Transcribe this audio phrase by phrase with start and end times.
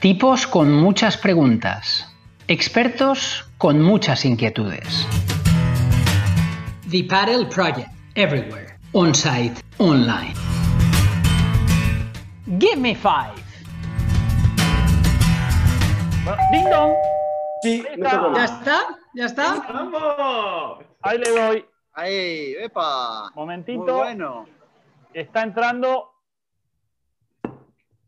[0.00, 2.08] Tipos con muchas preguntas.
[2.46, 5.04] Expertos con muchas inquietudes.
[6.88, 7.88] The Paddle Project.
[8.14, 8.78] Everywhere.
[8.92, 9.60] On-site.
[9.78, 10.34] Online.
[12.60, 13.34] Give me five.
[16.52, 16.92] ¡Ding dong!
[17.62, 18.36] Sí, me tocó.
[18.36, 18.80] ¿Ya está?
[19.14, 19.66] ¿Ya está?
[19.72, 20.84] ¡Vamos!
[21.02, 21.64] Ahí le doy.
[21.94, 23.32] Ahí, epa.
[23.34, 23.80] Momentito.
[23.80, 24.46] Muy bueno.
[25.12, 26.12] Está entrando.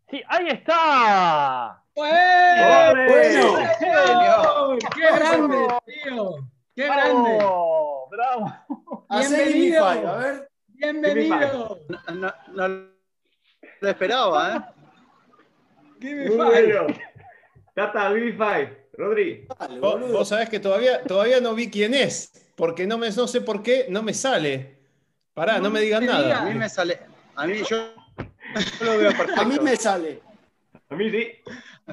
[0.08, 1.79] Sí, ahí está.
[1.96, 3.06] ¡Eh!
[3.08, 3.54] Bueno.
[4.38, 4.78] ¡Oh!
[4.94, 6.34] ¡Qué grande, tío!
[6.74, 7.36] ¡Qué grande!
[7.36, 8.08] ¡Bravo!
[8.10, 9.06] ¡Bravo!
[9.10, 9.84] Give Bienvenido.
[9.86, 10.50] a ver.
[10.68, 11.78] ¡Bienvenido!
[11.88, 12.34] No, no-
[12.68, 12.90] no
[13.80, 14.60] lo esperaba, ¿eh?
[16.00, 16.86] Give me bueno.
[17.74, 18.76] Tata, Wi-Fi.
[18.92, 19.46] Rodri.
[19.80, 23.40] Vos, vos sabés que todavía, todavía no vi quién es, porque no, me, no sé
[23.40, 24.78] por qué no me sale.
[25.32, 26.40] Pará, no, No me digas nada.
[26.40, 27.00] A mí me sale.
[27.36, 27.94] A mí yo, yo
[28.84, 29.40] lo veo perfecto.
[29.40, 30.20] A mí me sale.
[30.90, 31.28] A mí sí.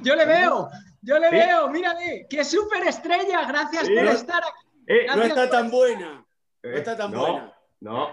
[0.04, 0.70] Yo le veo,
[1.02, 1.36] yo le ¿Sí?
[1.36, 3.96] veo, mírale, qué superestrella, gracias Sí.
[3.96, 6.26] por estar aquí, Eh, No Gracias está tan buena.
[6.64, 7.54] eh, No está tan no, buena.
[7.82, 8.08] No.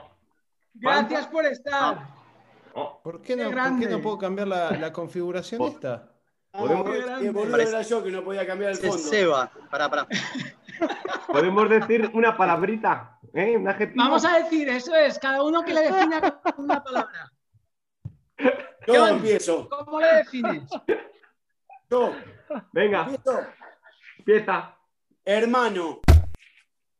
[0.74, 1.98] gracias por estar.
[2.74, 3.00] no.
[3.04, 6.10] ¿Por qué no, Qué por qué no puedo cambiar la, la configuración Po- esta?
[6.52, 7.30] Ah, Podemos- qué grande.
[7.30, 9.02] boludo era yo que no podía cambiar el Se fondo.
[9.02, 9.50] Seba.
[9.70, 10.06] Pará, pará.
[11.28, 13.18] Podemos decir una palabrita.
[13.32, 13.56] ¿eh?
[13.56, 14.02] Un adjetivo.
[14.04, 17.30] Vamos a decir, eso es, cada uno que le defina una palabra.
[18.86, 19.68] Yo empiezo.
[19.68, 20.62] ¿Cómo le defines?
[21.94, 22.12] Yo
[22.72, 23.46] Venga, empiezo.
[24.18, 24.76] empieza.
[25.24, 26.00] Hermano.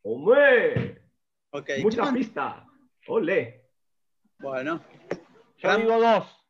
[0.03, 1.03] ¡Hombre!
[1.51, 1.71] Ok.
[1.83, 2.15] Mucha John.
[2.15, 2.67] pista.
[3.09, 3.71] Ole.
[4.39, 4.85] Bueno.
[5.11, 5.17] Yo
[5.69, 6.47] Gran digo dos.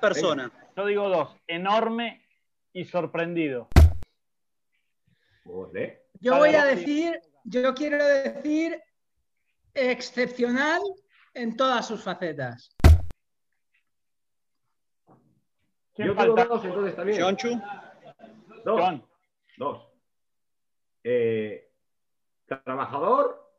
[0.00, 0.52] persona.
[0.76, 1.36] Yo digo dos.
[1.48, 2.24] Enorme
[2.72, 3.68] y sorprendido.
[5.46, 6.04] Ole.
[6.20, 8.80] Yo voy a decir, yo quiero decir
[9.74, 10.80] excepcional
[11.34, 12.76] en todas sus facetas.
[15.94, 16.44] ¿Quién Yo tengo falta?
[16.44, 17.20] dos entonces también.
[17.22, 17.60] Jonchu.
[18.68, 18.80] Dos.
[18.80, 19.04] John.
[19.56, 19.88] Dos.
[21.04, 21.70] Eh,
[22.46, 23.50] trabajador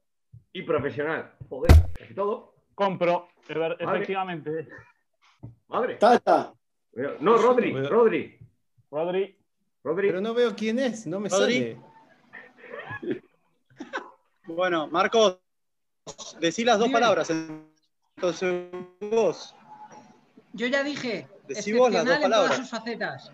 [0.53, 1.33] y profesional.
[1.50, 2.53] Joder, casi todo.
[2.75, 3.28] Compro.
[3.47, 4.67] Efectivamente.
[5.67, 5.95] Madre.
[5.95, 6.53] Tata.
[7.19, 8.39] No, Rodri, Rodri.
[8.91, 9.38] Rodri.
[9.83, 10.07] Rodri.
[10.07, 11.53] Pero no veo quién es, no me Rodri.
[11.53, 11.78] sale.
[14.45, 15.39] Bueno, Marcos,
[16.39, 17.00] decí las dos Dime.
[17.00, 17.29] palabras.
[18.16, 18.66] Entonces
[19.00, 19.56] vos.
[20.53, 22.57] Yo ya dije, Decí vos las dos excepcional en todas palabras.
[22.57, 23.31] sus facetas.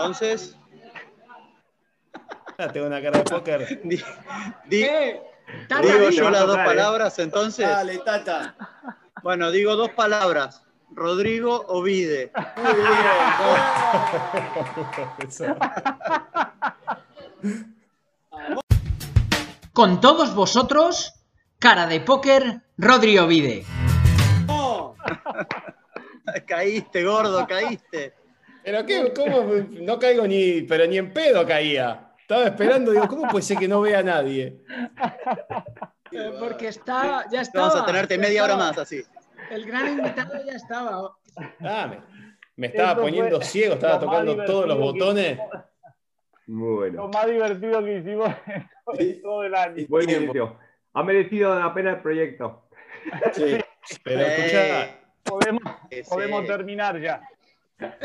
[0.00, 0.56] Entonces,
[2.72, 3.80] tengo una cara de póker.
[3.84, 4.02] di-
[4.66, 5.20] di- Eh,
[5.68, 6.16] Tata, digo di.
[6.16, 6.68] yo las dos tocar, ¿eh?
[6.68, 7.18] palabras.
[7.18, 8.54] Entonces, Dale, Tata.
[9.22, 10.64] bueno, digo dos palabras.
[10.92, 12.32] Rodrigo Ovide.
[12.56, 12.86] Muy bien.
[19.72, 21.14] Con todos vosotros,
[21.58, 23.64] cara de póker, Rodri Ovide.
[26.46, 28.14] Caíste, gordo, caíste.
[28.70, 29.52] Pero qué, ¿cómo?
[29.80, 32.12] No caigo ni, pero ni en pedo caía.
[32.20, 34.60] Estaba esperando, digo, ¿cómo puede ser que no vea a nadie?
[36.12, 37.68] Eh, porque está, ya estaba.
[37.68, 38.70] Vamos a tenerte media hora estaba.
[38.70, 39.02] más así.
[39.50, 41.16] El gran invitado ya estaba.
[41.60, 41.98] Ah, me,
[42.56, 45.38] me estaba poniendo ciego, estaba lo tocando todos los botones.
[46.46, 47.08] Muy Lo bueno.
[47.08, 48.28] más divertido que hicimos
[48.98, 49.84] en todo el año.
[49.88, 50.56] Buen Tiempo.
[50.94, 52.68] Ha merecido la pena el proyecto.
[53.32, 53.56] Sí.
[54.04, 57.20] Pero Eh, escucha, Podemos, Ese- podemos terminar ya.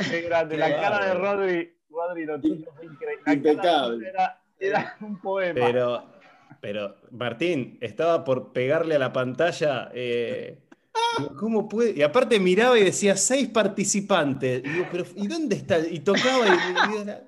[0.09, 0.57] Qué grande.
[0.57, 1.13] La cara de.
[1.13, 1.77] Rodri.
[1.89, 3.33] Rodri, lo tuyo fue increíble.
[3.33, 3.89] Impecable.
[3.95, 5.53] Rodri Era, era un poema.
[5.65, 6.05] pero,
[6.61, 9.89] pero, Martín, estaba por pegarle a la pantalla.
[9.93, 10.59] eh,
[11.37, 11.91] ¿Cómo puede?
[11.91, 14.61] Y aparte miraba y decía seis participantes.
[14.63, 15.79] Y digo, pero ¿y dónde está?
[15.79, 17.21] Y tocaba y, y era-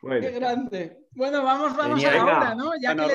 [0.00, 0.98] Qué grande.
[1.12, 2.38] Bueno, vamos, vamos Tenía- a la Venga.
[2.38, 2.70] hora, ¿no?
[2.80, 3.14] Ya Bueno, que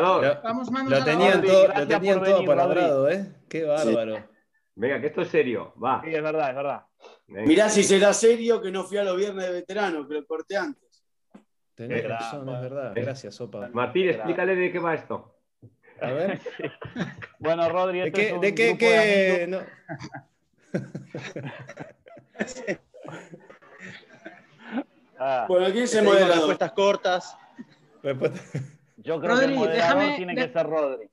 [0.00, 0.38] Rodri.
[0.42, 3.26] Vamos manos lo a la tenían todo, lo tenían todo palabrado, ¿eh?
[3.48, 4.33] Qué bárbaro.
[4.76, 5.72] Venga, que esto es serio.
[5.82, 6.00] Va.
[6.04, 6.84] Sí, es verdad, es verdad.
[7.28, 7.46] Venga.
[7.46, 10.56] Mirá si será serio que no fui a los viernes de veterano, que lo corté
[10.56, 11.04] antes.
[11.74, 12.92] Tenés Eh, razón, es verdad.
[12.94, 13.68] Gracias, Sopa.
[13.72, 15.36] Martín, explícale de qué va esto.
[16.00, 16.40] A ver.
[17.38, 18.28] Bueno, Rodri, ¿De qué?
[18.30, 18.78] es ¿De qué?
[18.78, 19.66] qué- de amigos.
[19.66, 20.84] no.
[25.18, 26.34] Ah, Bueno, ¿quién se moderador?
[26.36, 27.36] respuestas cortas.
[28.96, 31.08] Yo creo que el moderador déjame- tiene que ser Rodri.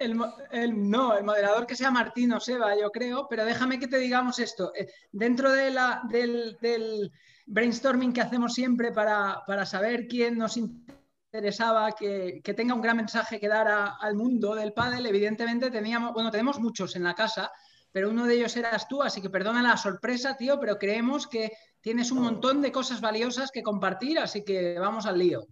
[0.00, 0.18] El,
[0.50, 3.98] el- no, el moderador que sea Martín o Seba, yo creo, pero déjame que te
[3.98, 4.72] digamos esto.
[4.74, 7.10] Eh, Dentro de la, del, del
[7.46, 12.96] brainstorming que hacemos siempre para, para saber quién nos interesaba que, que tenga un gran
[12.96, 17.14] mensaje que dar a- al mundo del pádel, evidentemente teníamos, bueno, tenemos muchos en la
[17.14, 17.50] casa,
[17.92, 21.52] pero uno de ellos eras tú, así que perdona la sorpresa, tío, pero creemos que
[21.82, 25.46] tienes un montón de cosas valiosas que compartir, así que vamos al lío.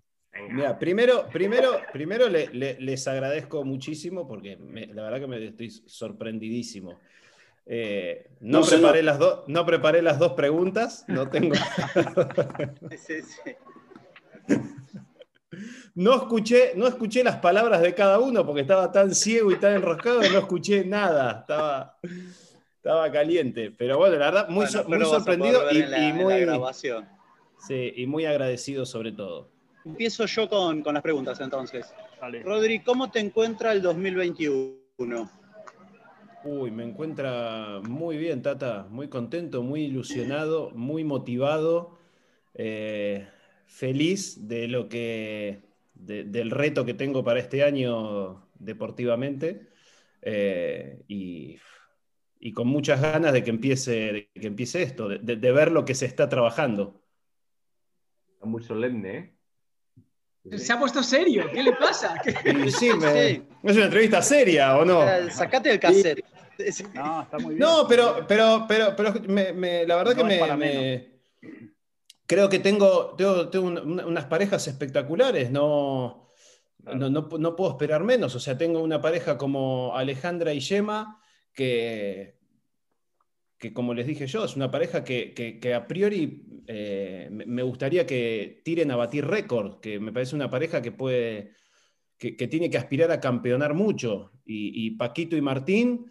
[0.50, 5.44] Mira, primero, primero, primero le- le- les agradezco muchísimo porque me- la verdad que me
[5.46, 7.00] estoy sorprendidísimo.
[7.66, 9.02] Eh, no, preparé.
[9.02, 11.54] Las dos- no preparé las dos preguntas, no tengo.
[12.96, 13.52] Sí, sí.
[15.94, 19.74] No escuché, no escuché las palabras de cada uno porque estaba tan ciego y tan
[19.74, 21.40] enroscado que no escuché nada.
[21.40, 21.98] Estaba,
[22.76, 23.70] estaba caliente.
[23.70, 27.06] Pero bueno, la verdad, muy, Bueno, so- sorprendido y, la- y en la muy, grabación.
[27.58, 29.51] sí, y muy agradecido sobre todo.
[29.84, 31.92] Empiezo yo con, con las preguntas entonces.
[32.20, 32.42] Dale.
[32.42, 35.30] Rodri, ¿cómo te encuentra el 2021?
[36.44, 38.86] Uy, me encuentra muy bien, Tata.
[38.90, 41.98] Muy contento, muy ilusionado, muy motivado,
[42.54, 43.28] eh,
[43.66, 45.62] feliz de lo que,
[45.94, 49.68] de- del reto que tengo para este año deportivamente
[50.20, 51.58] eh, y,
[52.40, 55.70] y con muchas ganas de que empiece, de que empiece esto, de, de- de ver
[55.72, 57.00] lo que se está trabajando.
[58.34, 59.34] Está muy solemne, ¿eh?
[60.50, 62.14] Se ha puesto serio, ¿qué le pasa?
[62.22, 62.32] ¿Qué-
[62.70, 63.42] sí, me- Sí.
[63.62, 65.02] ¿Es una entrevista seria o no?
[65.08, 66.24] Eh, Sacate el cassette.
[66.94, 67.58] No, está muy bien.
[67.58, 71.12] No, pero, pero, pero, pero me- me- la verdad No que me,
[72.26, 76.28] creo que tengo, tengo, tengo un- una- unas parejas espectaculares, no,
[76.82, 76.98] Claro.
[76.98, 78.34] no, no, no puedo esperar menos.
[78.34, 81.20] O sea, tengo una pareja como Alejandra y Yema,
[81.54, 82.36] que,
[83.62, 88.04] que como les dije yo, es una pareja que, que- a priori eh, me gustaría
[88.04, 91.52] que tiren a batir récord, que me parece una pareja que puede,
[92.18, 94.32] que, que tiene que aspirar a campeonar mucho.
[94.44, 96.06] Y, Paquito y Martín,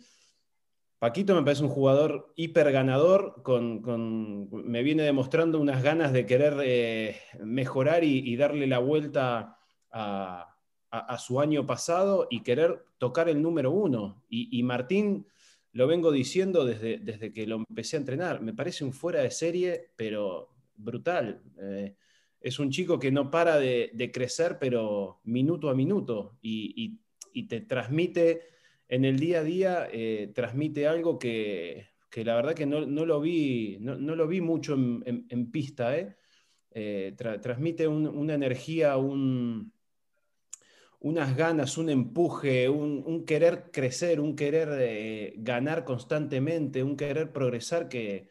[0.98, 6.25] Paquito me parece un jugador hiper ganador, con, con- me viene demostrando unas ganas de
[6.25, 9.57] querer eh, mejorar y, y darle la vuelta
[9.92, 10.56] a,
[10.89, 14.24] a- a su año pasado y querer tocar el número uno.
[14.30, 15.25] Y, y Martín,
[15.73, 19.31] lo vengo diciendo desde, desde que lo empecé a entrenar, me parece un fuera de
[19.31, 21.41] serie, pero brutal.
[21.62, 21.95] Eh,
[22.39, 27.00] es un chico que no para de, crecer, pero minuto a minuto, y, y-
[27.47, 28.41] te transmite
[28.89, 33.06] en el día a día eh, transmite algo que, que la verdad que no, no
[33.06, 35.97] lo, vi, no, no lo vi mucho en, pista.
[35.97, 36.17] ¿eh?
[36.71, 39.71] Eh, tra- transmite un- una energía, un-
[41.01, 47.89] unas ganas, un empuje, un, querer crecer, un querer eh, ganar constantemente, un querer progresar
[47.89, 48.30] que,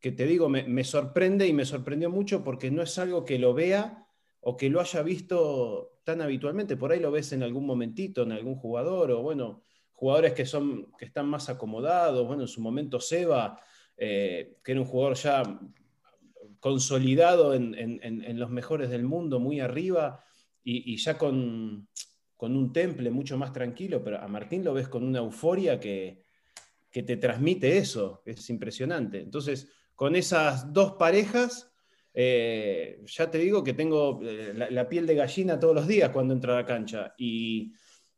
[0.00, 3.54] que te digo, me, sorprende y me sorprendió mucho porque no es algo que lo
[3.54, 4.04] vea
[4.40, 6.76] o que lo haya visto tan habitualmente.
[6.76, 9.62] Por ahí lo ves en algún momentito, en algún jugador, o bueno,
[9.92, 12.26] jugadores que, son, que están más acomodados.
[12.26, 13.60] Bueno, en su momento Seba,
[13.96, 15.60] eh, que era un jugador ya
[16.58, 20.20] consolidado en- en los mejores del mundo, muy arriba,
[20.64, 21.88] y, ya con,
[22.36, 26.22] con un temple mucho más tranquilo, pero a Martín lo ves con una euforia que,
[26.90, 29.20] que te transmite eso, es impresionante.
[29.20, 31.72] Entonces, con esas dos parejas,
[32.14, 36.34] eh, ya te digo que tengo eh, la, piel de gallina todos los días cuando
[36.34, 37.14] entro a la cancha.
[37.16, 37.72] Y,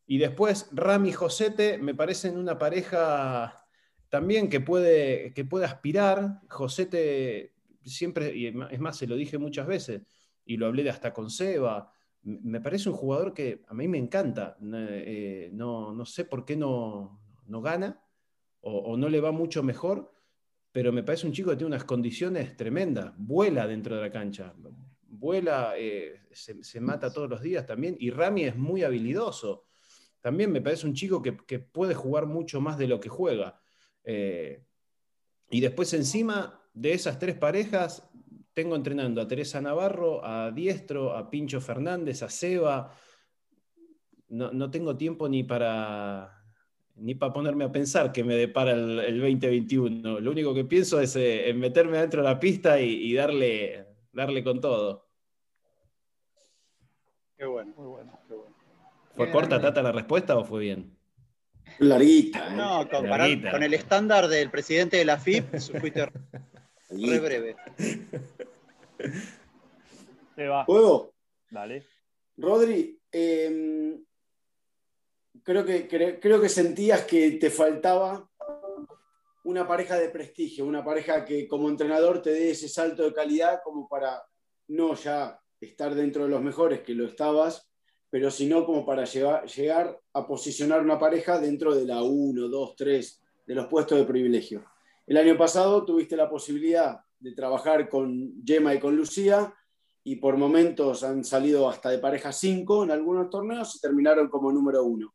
[0.06, 3.64] y después, Rami y Josete me parecen una pareja
[4.08, 6.40] también que puede, que puede aspirar.
[6.49, 7.55] Josete
[7.85, 10.02] siempre, y es más, se lo dije muchas veces,
[10.44, 11.93] y lo hablé de hasta con Seba,
[12.25, 14.56] me parece un jugador que a mí me encanta.
[14.62, 18.03] Eh, no, no sé por qué no, no gana
[18.61, 20.15] o, no le va mucho mejor,
[20.73, 23.12] pero me parece un chico que tiene unas condiciones tremendas.
[23.19, 24.55] Vuela dentro de la cancha,
[25.06, 29.67] vuela, eh, se, se mata todos los días también, y Rami es muy habilidoso.
[30.21, 33.61] También me parece un chico que, que puede jugar mucho más de lo que juega.
[34.02, 34.64] Eh,
[35.50, 38.09] y después encima de esas tres parejas,
[38.54, 42.96] tengo entrenando a Teresa Navarro, a Diestro, a Pincho Fernández, a Seba.
[44.28, 46.44] No, no tengo tiempo ni para,
[46.94, 50.20] ni para ponerme a pensar que me depara el, el 2021.
[50.20, 53.87] Lo único que pienso es eh, en meterme dentro de la pista y, y darle,
[54.12, 55.08] darle con todo.
[57.37, 57.75] Qué bueno.
[57.76, 58.56] Muy bueno, qué bueno.
[59.16, 59.61] ¿Fue Qué corta.
[59.61, 60.96] Tata, la respuesta o fue bien?
[61.78, 62.56] Larguita, ¿eh?
[62.56, 63.50] No, Larguita.
[63.50, 67.56] con el estándar del presidente de la FIP, fuiste re breve.
[70.37, 70.64] Se va.
[70.66, 71.12] ¿Puedo?
[71.50, 71.87] Dale.
[72.37, 73.96] Rodri, eh,
[75.42, 78.28] creo, que, cre- creo que sentías que te faltaba
[79.44, 83.61] una pareja de prestigio, una pareja que como entrenador te dé ese salto de calidad
[83.62, 84.23] como para
[84.68, 87.70] no ya estar dentro de los mejores, que lo estabas,
[88.11, 92.76] pero sino como para llegar, llegar a posicionar una pareja dentro de la 1, 2,
[92.76, 94.64] 3, de los puestos de privilegio.
[95.06, 99.54] El año pasado tuviste la posibilidad de trabajar con Gemma y con Lucía,
[100.04, 104.52] y por momentos han salido hasta de pareja 5 en algunos torneos y terminaron como
[104.52, 105.14] número uno.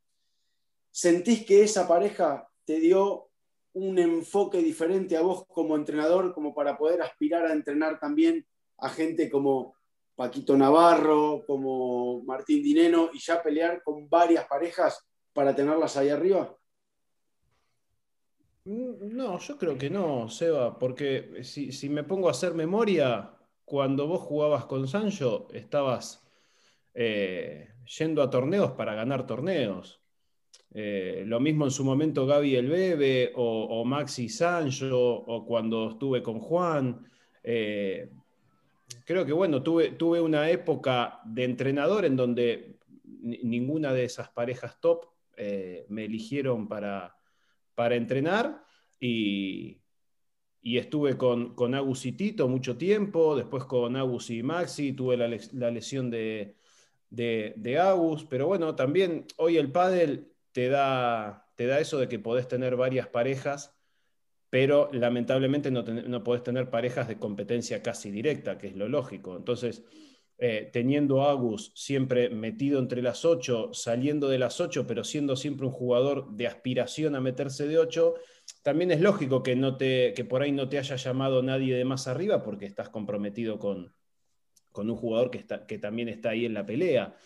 [0.90, 3.30] ¿Sentís que esa pareja te dio
[3.74, 8.44] un enfoque diferente a vos como entrenador, como para poder aspirar a entrenar también
[8.80, 9.76] a gente como
[10.16, 16.58] Paquito Navarro, como Martín Dineno, y ya pelear con varias parejas para tenerlas ahí arriba?
[18.66, 23.34] Mm, No, yo creo que no, Seba, porque si, si me pongo a hacer memoria,
[23.66, 26.28] cuando vos jugabas con Sancho, estabas
[26.94, 30.02] eh, yendo a torneos para ganar torneos.
[30.72, 36.22] Eh, lo mismo en su momento Gaby el Bebe o, Maxi Sancho o cuando estuve
[36.22, 37.06] con Juan.
[37.44, 38.10] Eh,
[39.06, 44.80] creo que bueno, tuve, una época de entrenador en donde ni- ninguna de esas parejas
[44.80, 45.06] top
[45.38, 47.16] eh, me eligieron para,
[47.80, 48.62] para entrenar
[49.00, 49.82] y,
[50.62, 55.16] y estuve con, con Agus y Tito mucho tiempo, después con Agus y Maxi, tuve
[55.16, 56.58] la, la lesión de,
[57.10, 62.10] de, de Agus, pero bueno, también hoy el pádel te da, te da eso de
[62.10, 63.80] que podés tener varias parejas,
[64.50, 69.38] pero lamentablemente no, no podés tener parejas de competencia casi directa, que es lo lógico.
[69.38, 69.86] Entonces,
[70.42, 75.36] eh, teniendo a Agus siempre metido entre las ocho, saliendo de las ocho, pero siendo
[75.36, 78.16] siempre un jugador de aspiración a meterse de ocho,
[78.64, 81.84] también es lógico que, no te, que por ahí no te haya llamado nadie de
[81.84, 83.94] más arriba porque estás comprometido con,
[84.72, 87.18] con un jugador que, está, que también está ahí en la pelea.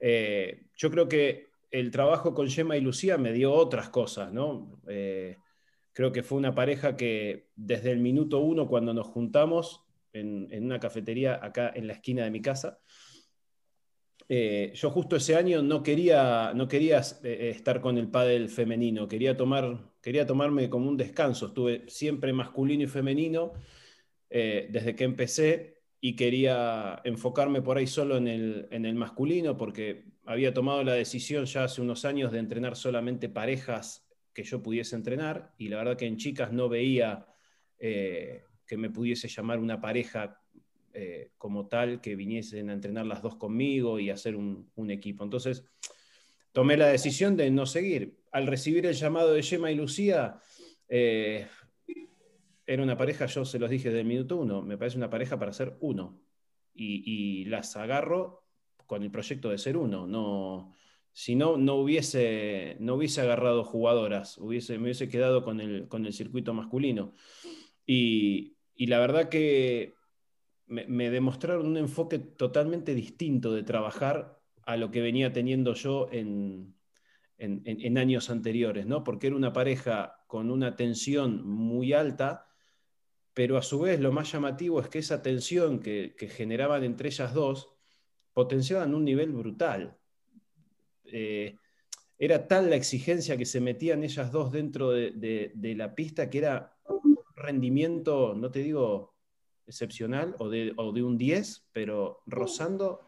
[0.00, 4.80] Eh, yo creo que el trabajo con Gemma y Lucía me dio otras cosas, ¿no?
[4.88, 5.36] Eh,
[5.92, 10.78] creo que fue una pareja que desde el minuto uno, cuando nos juntamos en, una
[10.78, 12.78] cafetería acá en la esquina de mi casa,
[14.28, 19.08] eh, yo justo ese año no quería, no quería eh, estar con el pádel femenino,
[19.08, 21.46] quería, tomar, quería tomarme como un descanso.
[21.46, 23.52] Estuve siempre masculino y femenino
[24.30, 29.56] eh, desde que empecé y quería enfocarme por ahí solo en el, en el masculino
[29.56, 34.62] porque había tomado la decisión ya hace unos años de entrenar solamente parejas que yo
[34.62, 37.26] pudiese entrenar y la verdad que en chicas no veía
[38.72, 40.40] que me pudiese llamar una pareja
[40.94, 45.24] eh, como tal que viniesen a entrenar las dos conmigo y hacer un, equipo.
[45.24, 45.62] Entonces
[46.52, 48.16] tomé la decisión de no seguir.
[48.30, 50.40] Al recibir el llamado de Gemma y Lucía,
[50.88, 51.46] eh,
[52.64, 55.38] era una pareja, yo se los dije desde el minuto uno, me parece una pareja
[55.38, 56.18] para ser uno.
[56.72, 58.46] Y, y las agarro
[58.86, 60.06] con el proyecto de ser uno.
[60.06, 60.72] No,
[61.12, 66.06] si no, no hubiese, no hubiese agarrado jugadoras, hubiese, me hubiese quedado con el, con
[66.06, 67.12] el circuito masculino.
[67.86, 69.94] Y, y la verdad que
[70.66, 76.74] me, demostraron un enfoque totalmente distinto de trabajar a lo que venía teniendo yo en,
[77.38, 79.04] en, años anteriores, ¿no?
[79.04, 82.46] Porque era una pareja con una tensión muy alta,
[83.34, 87.34] pero a su vez lo más llamativo es que esa tensión que, generaban entre ellas
[87.34, 87.74] dos
[88.32, 89.98] potenciaban un nivel brutal.
[91.04, 91.56] Eh,
[92.18, 96.78] era tal la exigencia que se metían ellas dos dentro de, la pista que era
[97.42, 99.14] rendimiento, no te digo
[99.66, 103.00] excepcional o de, o de un 10, pero rozando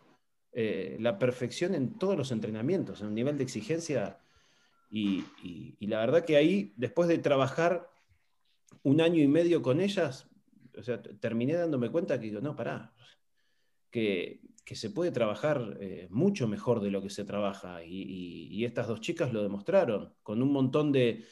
[0.52, 4.20] eh, la perfección en todos los entrenamientos, en un nivel de exigencia.
[4.90, 7.90] Y, y, y, la verdad que ahí, después de trabajar
[8.82, 10.28] un año y medio con ellas,
[10.78, 12.94] o sea, terminé dándome cuenta que digo, no, pará,
[13.90, 17.84] que, que se puede trabajar eh, mucho mejor de lo que se trabaja.
[17.84, 21.24] Y, y, estas dos chicas lo demostraron, con un montón de,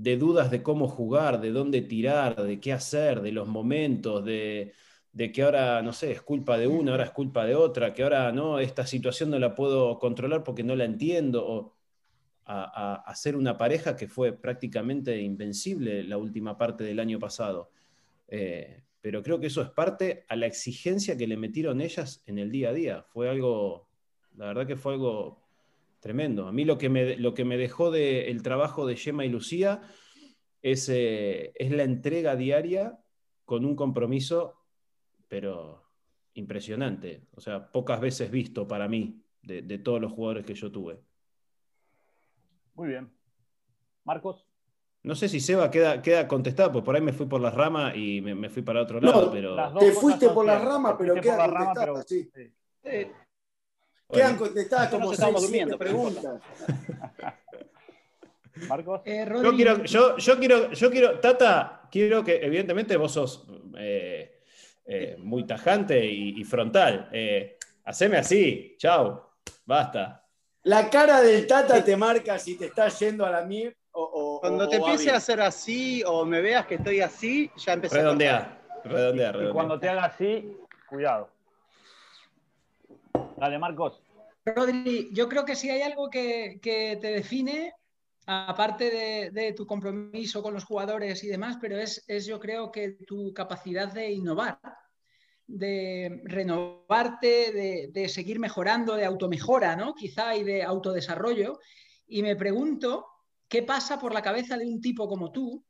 [0.00, 4.72] de dudas de cómo jugar, de dónde tirar, de qué hacer, de los momentos, de,
[5.12, 8.02] de, que ahora, no sé, es culpa de una, ahora es culpa de otra, que
[8.02, 11.76] ahora no, esta situación no la puedo controlar porque no la entiendo, o
[12.46, 17.70] a, una pareja que fue prácticamente invencible la última parte del año pasado.
[18.28, 22.38] Eh, pero creo que eso es parte a la exigencia que le metieron ellas en
[22.38, 23.02] el día a día.
[23.02, 23.86] Fue algo,
[24.36, 25.42] la verdad que fue algo
[26.00, 26.48] tremendo.
[26.48, 29.28] A mí lo que me, lo que me dejó del de trabajo de Gemma y
[29.28, 29.82] Lucía
[30.62, 32.98] es, eh, es, la entrega diaria
[33.44, 34.56] con un compromiso,
[35.28, 35.84] pero
[36.34, 37.26] impresionante.
[37.32, 41.00] O sea, pocas veces visto para mí de, de todos los jugadores que yo tuve.
[42.74, 43.12] Muy bien.
[44.04, 44.46] Marcos.
[45.02, 47.96] No sé si Seba queda, queda contestado, pues por ahí me fui por las ramas
[47.96, 49.56] y me, me fui para otro lado, no, pero.
[49.78, 52.02] Te fuiste por las ramas, pero queda contestado, pero...
[52.02, 52.30] sí.
[52.34, 53.06] sí.
[54.12, 56.24] Quedan contestadas como estamos durmiendo, preguntas.
[58.68, 59.00] Marcos.
[59.04, 63.46] Eh, yo, quiero, yo, yo, quiero, yo quiero, Tata, quiero que, evidentemente, vos sos
[63.78, 64.40] eh,
[64.84, 67.08] eh, muy tajante y, y frontal.
[67.12, 70.26] Eh, haceme así, chao, basta.
[70.64, 74.40] La cara del Tata te marca si te estás yendo a la MIR o, o,
[74.40, 77.96] Cuando o, te empiece a hacer así o me veas que estoy así, ya empecé
[77.96, 79.50] redondea, a redondea, redondea.
[79.50, 80.56] Y cuando te haga así,
[80.88, 81.30] cuidado.
[83.40, 84.02] Dale, Marcos.
[84.44, 87.72] Rodri, yo creo que si hay algo que, te define,
[88.26, 92.98] aparte de, tu compromiso con los jugadores y demás, pero es, es yo creo que
[93.06, 94.60] tu capacidad de innovar,
[95.46, 99.94] de renovarte, de, de seguir mejorando, de automejora, ¿no?
[99.94, 101.60] Quizá y de autodesarrollo.
[102.06, 103.06] Y me pregunto
[103.48, 105.64] qué pasa por la cabeza de un tipo como tú,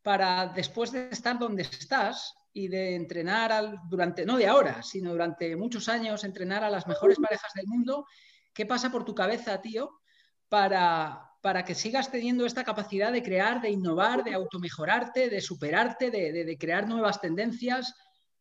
[0.00, 5.10] para después de estar donde estás y de entrenar al- durante, no de ahora, sino
[5.12, 8.06] durante muchos años, entrenar a las mejores parejas del mundo,
[8.54, 10.00] ¿qué pasa por tu cabeza, tío,
[10.48, 16.10] para, para que sigas teniendo esta capacidad de crear, de innovar, de automejorarte, de superarte,
[16.10, 17.92] de, de- de crear nuevas tendencias?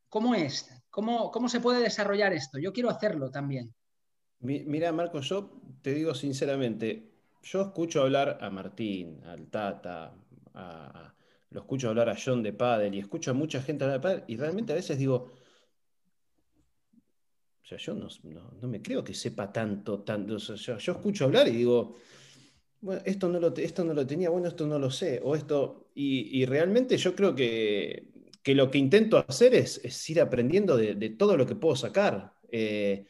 [0.07, 0.69] ¿Cómo es?
[0.89, 2.57] ¿Cómo, ¿Cómo se puede desarrollar esto?
[2.57, 3.75] Yo quiero hacerlo también.
[4.39, 7.11] Mi- Mira, Marco, yo te digo sinceramente,
[7.43, 10.13] yo escucho hablar a Martín, al Tata,
[10.53, 11.14] a-
[11.55, 14.23] lo escucho hablar a John de Padel y escucho a mucha gente hablar de Padel
[14.27, 15.31] y realmente a veces digo,
[17.63, 18.07] o sea, yo no,
[18.61, 20.35] no- me creo que sepa tanto, tanto.
[20.35, 21.95] o sea, yo, escucho hablar y digo,
[22.81, 25.89] bueno, esto no lo, esto no lo tenía, bueno, esto no lo sé, o esto,
[25.95, 28.09] y, y realmente yo creo que,
[28.43, 31.75] que lo que intento hacer es, es ir aprendiendo de, de todo lo que puedo
[31.77, 32.33] sacar.
[32.51, 33.07] Eh,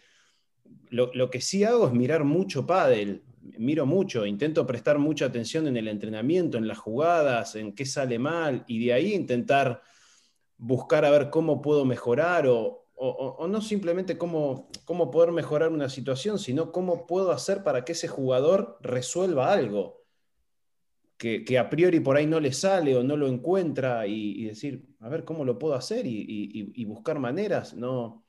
[0.90, 3.24] lo, lo que sí hago es mirar mucho pádel,
[3.58, 8.20] miro mucho, intento prestar mucha atención en el entrenamiento, en las jugadas, en qué sale
[8.20, 9.82] mal, y de ahí intentar
[10.58, 15.90] buscar a ver cómo puedo mejorar o, o- no simplemente cómo, cómo poder mejorar una
[15.90, 20.06] situación, sino cómo puedo hacer para que ese jugador resuelva algo
[21.18, 25.10] que, a priori por ahí no le sale o no lo encuentra y, decir, a
[25.10, 27.74] ver cómo lo puedo hacer y, buscar maneras.
[27.74, 28.26] No,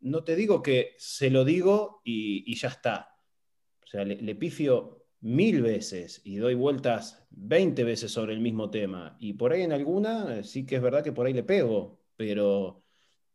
[0.00, 3.09] no te digo que se lo digo y ya está.
[3.90, 8.70] O sea, le, le pifio mil veces y doy vueltas 20 veces sobre el mismo
[8.70, 9.16] tema.
[9.18, 11.98] Y por ahí en alguna eh, sí que es verdad que por ahí le pego,
[12.16, 12.84] pero,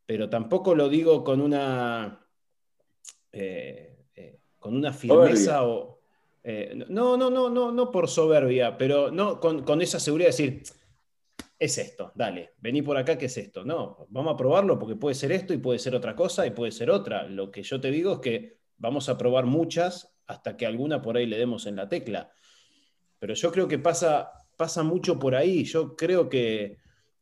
[0.06, 2.26] pero tampoco lo digo con una,
[3.34, 6.00] eh, eh, con una firmeza o...
[6.42, 10.32] eh, no, no, no, no, no por soberbia, pero no con, con esa seguridad de
[10.32, 10.64] decir,
[11.60, 13.66] es esto, dale, vení por acá, ¿qué es esto?
[13.66, 16.72] No, vamos a probarlo porque puede ser esto y puede ser otra cosa y puede
[16.72, 17.28] ser otra.
[17.28, 21.18] Lo que yo te digo es que vamos a probar muchas hasta que alguna por
[21.18, 22.32] ahí le demos en la tecla.
[23.20, 25.64] Pero yo creo que pasa, pasa mucho por ahí.
[25.64, 26.78] Yo creo que,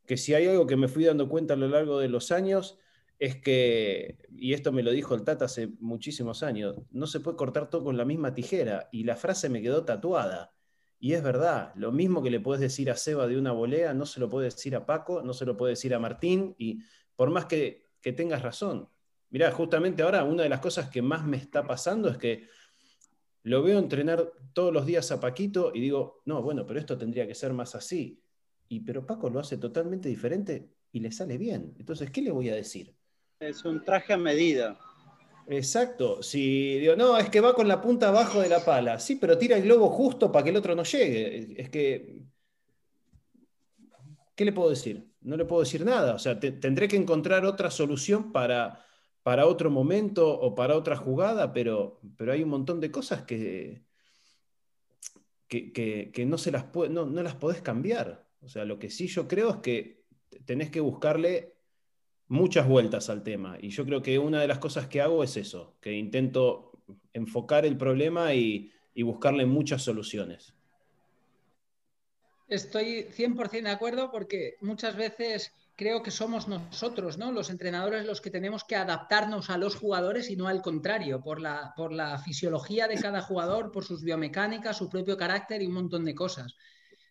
[0.06, 2.78] que si hay algo que me fui dando cuenta a lo largo de los años
[3.18, 7.36] es que, y esto me lo dijo el Tata hace muchísimos años, no se puede
[7.36, 8.88] cortar todo con la misma tijera.
[8.92, 10.52] Y la frase me quedó tatuada.
[10.98, 14.06] Y es verdad, lo mismo que le puedes decir a Seba de una volea, no
[14.06, 16.80] se lo puede decir a Paco, no se lo puede decir a Martín, y
[17.14, 18.88] por más que, que tengas razón.
[19.28, 22.48] Mirá, justamente ahora una de las cosas que más me está pasando es que
[23.44, 27.26] lo veo entrenar todos los días a Paquito y digo, no, bueno, pero esto tendría
[27.26, 28.20] que ser más así.
[28.68, 31.74] Y pero Paco lo hace totalmente diferente y le sale bien.
[31.78, 32.94] Entonces, ¿qué le voy a decir?
[33.38, 34.78] Es un traje a medida.
[35.46, 36.22] Exacto.
[36.22, 38.98] Si digo, no, es que va con la punta abajo de la pala.
[38.98, 41.60] Sí, pero tira el globo justo para que el otro no llegue.
[41.60, 42.22] Es que.
[44.34, 45.06] ¿Qué le puedo decir?
[45.20, 46.14] No le puedo decir nada.
[46.14, 48.84] O sea, te- tendré que encontrar otra solución para,
[49.24, 53.82] para otro momento o para otra jugada, pero, pero hay un montón de cosas que,
[55.48, 55.72] que,
[56.12, 58.28] que- no, se las no, no las podés cambiar.
[58.42, 60.04] O sea, lo que sí yo creo es que
[60.44, 61.54] tenés que buscarle
[62.28, 63.56] muchas vueltas al tema.
[63.60, 66.72] Y yo creo que una de las cosas que hago es eso, que intento
[67.14, 70.54] enfocar el problema y, y buscarle muchas soluciones.
[72.46, 77.32] Estoy 100% de acuerdo porque muchas veces creo que somos nosotros, ¿no?
[77.32, 81.40] Los entrenadores los que tenemos que adaptarnos a los jugadores y no al contrario, por
[81.40, 85.74] la, por la fisiología de cada jugador, por sus biomecánicas, su propio carácter y un
[85.74, 86.54] montón de cosas.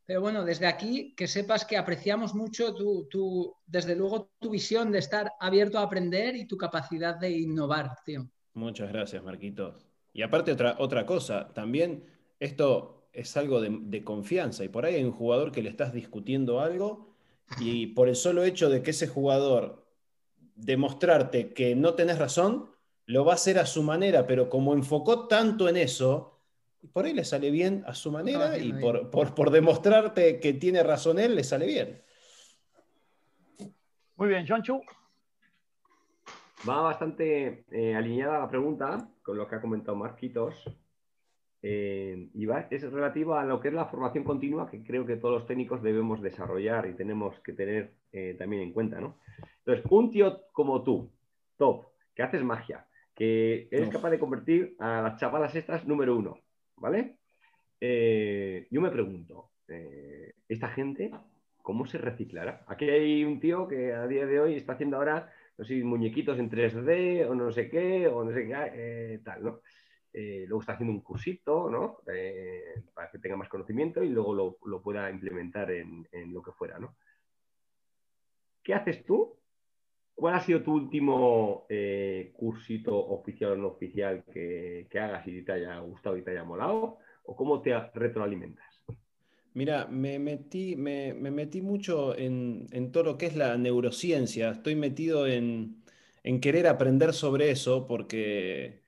[0.06, 4.92] Pero bueno, desde aquí que sepas que apreciamos mucho tu, tu, desde luego tu visión
[4.92, 8.28] de estar abierto a aprender y tu capacidad de innovar, tío.
[8.54, 9.86] Muchas gracias, Marquitos.
[10.12, 12.06] Y aparte otra, otra cosa, también
[12.40, 15.94] esto es algo de, de confianza y por ahí hay un jugador que le estás
[15.94, 17.13] discutiendo algo
[17.60, 19.86] y por el solo hecho de que ese jugador
[20.56, 22.70] demostrarte que no tenés razón,
[23.06, 26.40] lo va a hacer a su manera, pero como enfocó tanto en eso,
[26.92, 30.84] por ahí le sale bien a su manera y por, por, por demostrarte que tiene
[30.84, 32.02] razón él, le sale bien.
[34.16, 34.82] Muy bien, John Chu.
[36.68, 40.56] Va bastante eh, alineada la pregunta con lo que ha comentado Marquitos.
[41.66, 45.16] Eh, y va, es relativa a lo que es la formación continua que creo que
[45.16, 49.00] todos los técnicos debemos desarrollar y tenemos que tener eh, también en cuenta.
[49.00, 49.18] ¿no?
[49.60, 51.10] Entonces, un tío como tú,
[51.58, 53.94] top, que haces magia, que eres Uf.
[53.94, 56.38] capaz de convertir a las chavalas estas número uno,
[56.76, 57.16] ¿vale?
[57.80, 59.52] Eh, yo me pregunto,
[60.50, 61.12] ¿esta gente
[61.62, 62.66] cómo se reciclará?
[62.68, 66.40] Aquí hay un tío que a día de hoy está haciendo ahora no sé, muñequitos
[66.40, 69.60] en 3D o no sé qué, o no sé qué, tal, ¿no?
[70.14, 71.98] Eh, luego está haciendo un cursito, ¿no?
[72.14, 76.44] Eh, para que tenga más conocimiento y luego lo, lo pueda implementar en, en, lo
[76.44, 76.96] que fuera, ¿no?
[78.62, 79.36] ¿Qué haces tú?
[80.14, 85.42] ¿Cuál ha sido tu último eh, cursito oficial o no oficial que, que, hagas y
[85.42, 87.00] te haya gustado y te haya molado?
[87.24, 88.86] ¿O cómo te retroalimentas?
[89.56, 94.52] Mira, me metí, me, me metí mucho en, en todo lo que es la neurociencia.
[94.52, 95.84] Estoy metido en,
[96.24, 98.83] en querer aprender sobre eso porque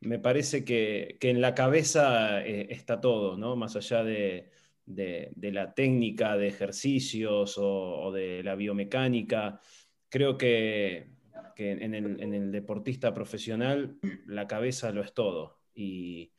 [0.00, 3.56] me parece que, que en la cabeza eh, está todo, ¿no?
[3.56, 4.50] Más allá de,
[4.84, 9.60] de- la técnica de ejercicios o, de la biomecánica.
[10.08, 11.10] Creo que,
[11.54, 15.60] que en el, en el deportista profesional la cabeza lo es todo.
[15.74, 16.32] Y,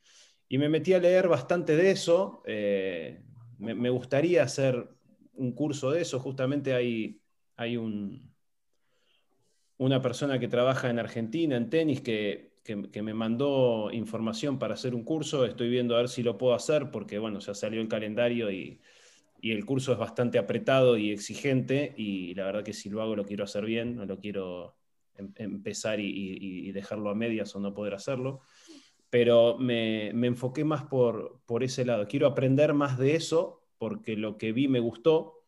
[0.48, 2.42] y me metí a leer bastante de eso.
[2.46, 3.22] eh,
[3.58, 4.88] me, me gustaría hacer
[5.34, 6.20] un curso de eso.
[6.20, 7.20] Justamente hay,
[7.56, 8.32] hay un,
[9.78, 14.74] una persona que trabaja en Argentina en tenis que, que- que me mandó información para
[14.74, 15.46] hacer un curso.
[15.46, 18.78] Estoy viendo a ver si lo puedo hacer porque, bueno, ya salió el calendario y,
[19.40, 23.16] y el curso es bastante apretado y exigente y la verdad que si lo hago
[23.16, 24.76] lo quiero hacer bien, no lo quiero
[25.16, 28.40] em- empezar y, y- y dejarlo a medias o no poder hacerlo.
[29.08, 32.06] Pero me, me enfoqué más por, por ese lado.
[32.06, 35.46] Quiero aprender más de eso porque lo que vi me gustó.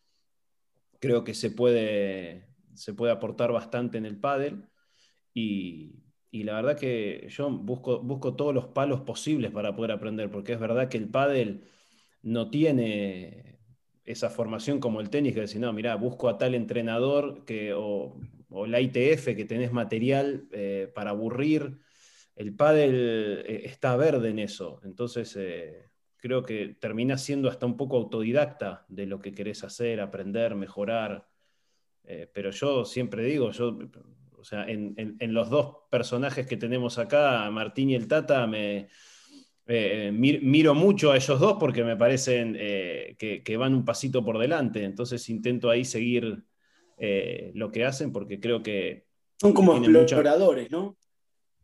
[1.01, 4.71] Creo que se puede, se puede aportar bastante en el pádel
[5.35, 5.93] y,
[6.31, 10.53] y la verdad que yo busco, busco todos los palos posibles para poder aprender, porque
[10.53, 11.65] es verdad que el pádel
[12.23, 13.59] no tiene
[14.05, 18.21] esa formación como el tenis, que decir, no, mira, busco a tal entrenador que, o,
[18.51, 21.79] o la ITF que tenés material eh, para aburrir.
[22.37, 27.77] El pádel eh, está verde en eso, entonces eh, creo que terminás siendo hasta un
[27.77, 31.29] poco autodidacta de lo que querés hacer, aprender, mejorar.
[32.33, 33.79] Pero yo siempre digo, yo,
[34.41, 38.47] o sea, en, en- en los dos personajes que tenemos acá, Martín y el Tata,
[38.47, 38.89] me
[39.67, 43.85] eh, mir- miro mucho a ellos dos porque me parecen eh, que, que van un
[43.85, 44.83] pasito por delante.
[44.85, 46.43] Entonces intento ahí seguir
[46.99, 49.07] eh, lo que hacen porque creo que
[49.41, 50.97] Son como mucha- exploradores, ¿no?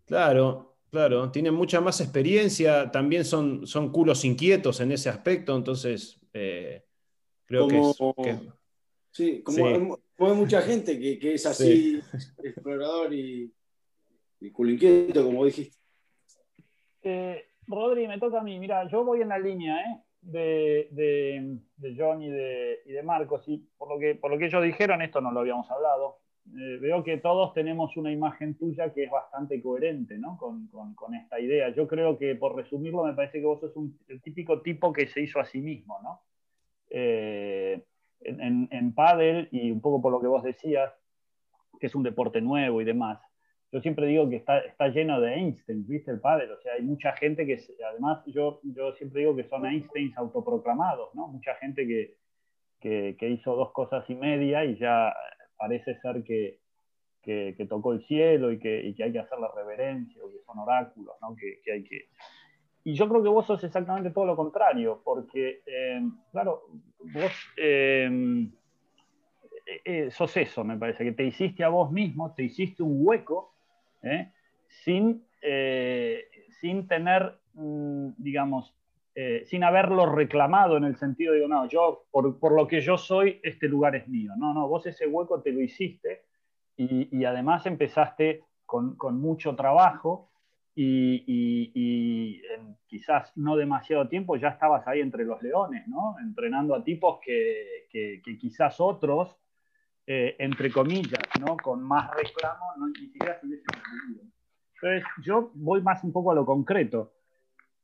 [0.04, 6.20] Claro, claro, tienen mucha más experiencia, también son, son culos inquietos en ese aspecto, entonces
[6.32, 6.84] eh,
[7.46, 8.38] creo que es- que,
[9.10, 10.02] Sí, como, Sí.
[10.18, 12.00] Hay mucha gente que, que es así,
[12.42, 13.52] explorador y,
[14.40, 15.76] y culo inquieto, como dijiste.
[17.02, 18.58] Eh, Rodri, me toca a mí.
[18.58, 20.02] Mira, yo voy en la línea ¿eh?
[20.22, 23.44] de, de, de John y de, y de Marcos.
[23.46, 26.18] Y por lo, que, por lo que ellos dijeron, esto no lo habíamos hablado.
[26.48, 30.36] eh, veo que todos tenemos una imagen tuya que es bastante coherente ¿no?
[30.38, 31.68] con, con- con esta idea.
[31.74, 35.06] Yo creo que, por resumirlo, me parece que vos sos un- el típico tipo que
[35.08, 35.98] se hizo a sí mismo.
[36.02, 36.22] ¿no?
[36.90, 37.84] Eh,
[38.20, 40.92] en, en, en pádel, y un poco por lo que vos decías,
[41.78, 43.20] que es un deporte nuevo y demás,
[43.72, 46.10] yo siempre digo que está, está lleno de Einstein, ¿viste?
[46.10, 49.66] El pádel, o sea, hay mucha gente que, además, yo, yo siempre digo que son
[49.66, 51.28] Einsteins autoproclamados, ¿no?
[51.28, 52.16] Mucha gente que,
[52.80, 55.12] que, que hizo dos cosas y media y ya
[55.58, 56.60] parece ser que,
[57.22, 60.38] que, que tocó el cielo y que, y que hay que hacerle reverencia o que
[60.46, 61.34] son oráculos, ¿no?
[61.34, 62.08] Que, que hay que...
[62.86, 66.68] Y yo creo que vos sos exactamente todo lo contrario, porque, eh, claro,
[67.00, 68.48] vos eh,
[69.84, 73.54] eh, sos eso, me parece, que te hiciste a vos mismo, te hiciste un hueco,
[74.68, 75.26] sin,
[76.60, 78.72] sin tener, mm, digamos,
[79.46, 83.40] sin haberlo reclamado en el sentido de, no, yo, por, por lo que yo soy,
[83.42, 84.30] este lugar es mío.
[84.36, 86.22] No, no, vos ese hueco te lo hiciste
[86.76, 90.28] y, y además empezaste con, con mucho trabajo
[90.78, 92.42] y, y-
[92.86, 96.16] quizás no demasiado tiempo ya estabas ahí entre los leones, ¿no?
[96.22, 99.36] Entrenando a tipos que, que- quizás otros,
[100.06, 101.56] eh, entre comillas, ¿no?
[101.56, 104.22] Con más reclamo, ni siquiera se hubiesen atrevido.
[104.74, 107.12] Entonces, yo voy más un poco a lo concreto.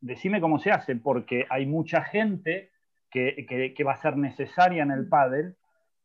[0.00, 2.70] Decime cómo se hace, porque hay mucha gente
[3.10, 5.56] que, que- va a ser necesaria en el pádel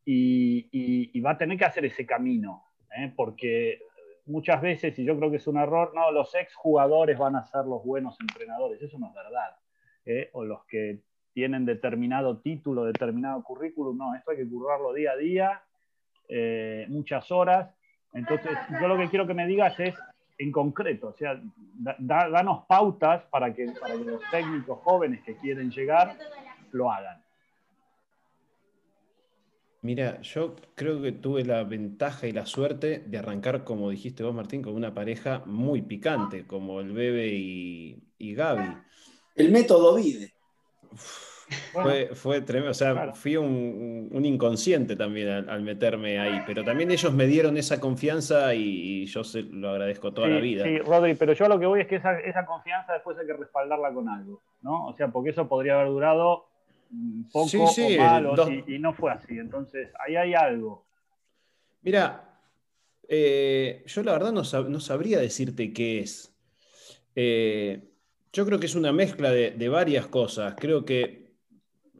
[0.05, 2.63] y, y- y va a tener que hacer ese camino,
[2.97, 3.11] ¿eh?
[3.15, 3.79] porque
[4.27, 7.65] muchas veces, y yo creo que es un error, no, los exjugadores van a ser
[7.65, 9.55] los buenos entrenadores, eso no es verdad.
[10.05, 10.29] ¿eh?
[10.33, 10.99] O los que
[11.33, 15.61] tienen determinado título, determinado currículum, no, esto hay que currarlo día a día,
[16.29, 17.73] eh, muchas horas.
[18.13, 19.95] Entonces, yo lo que quiero que me digas es
[20.39, 21.39] en concreto, o sea,
[21.79, 26.15] da- da- danos pautas para que, para que los técnicos jóvenes que quieren llegar
[26.71, 27.21] lo hagan.
[29.87, 34.35] Mira, yo creo que tuve la ventaja y la suerte de arrancar, como dijiste vos,
[34.35, 38.67] Martín, con una pareja muy picante, como el Bebe y, y Gaby.
[39.33, 40.33] El método Vide.
[41.71, 43.15] Fue, fue tremendo, o sea, Claro.
[43.15, 47.79] fui un, un inconsciente también al, al meterme ahí, pero también ellos me dieron esa
[47.79, 50.63] confianza y, y yo se lo agradezco toda sí, la vida.
[50.65, 53.37] Sí, Rodri, pero yo lo que voy es que esa, esa confianza después hay que
[53.37, 54.87] respaldarla con algo, ¿no?
[54.87, 56.47] O sea, porque eso podría haber durado
[57.31, 59.37] poco Sí, sí, o mal, o dos- si- y no fue así.
[59.37, 60.85] Entonces, ahí hay algo.
[61.81, 62.41] Mira,
[63.07, 66.33] eh, yo la verdad no, sab- no sabría decirte qué es.
[67.15, 67.83] Eh,
[68.33, 70.55] yo creo que es una mezcla de, de varias cosas.
[70.57, 71.33] Creo que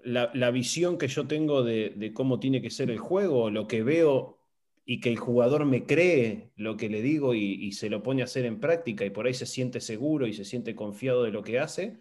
[0.03, 3.67] la, la visión que yo tengo de, de cómo tiene que ser el juego, lo
[3.67, 4.37] que veo
[4.85, 8.21] y que el jugador me cree lo que le digo y, y se lo pone
[8.21, 11.31] a hacer en práctica y por ahí se siente seguro y se siente confiado de
[11.31, 11.97] lo que hace.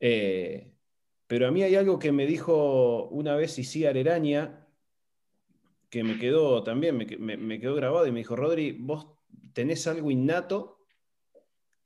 [0.00, 0.72] Eh,
[1.28, 4.66] pero a mí hay algo que me dijo una vez Isi Areraña,
[5.90, 9.06] que me quedó también, me, me- quedó grabado y me dijo, Rodri, vos
[9.52, 10.80] tenés algo innato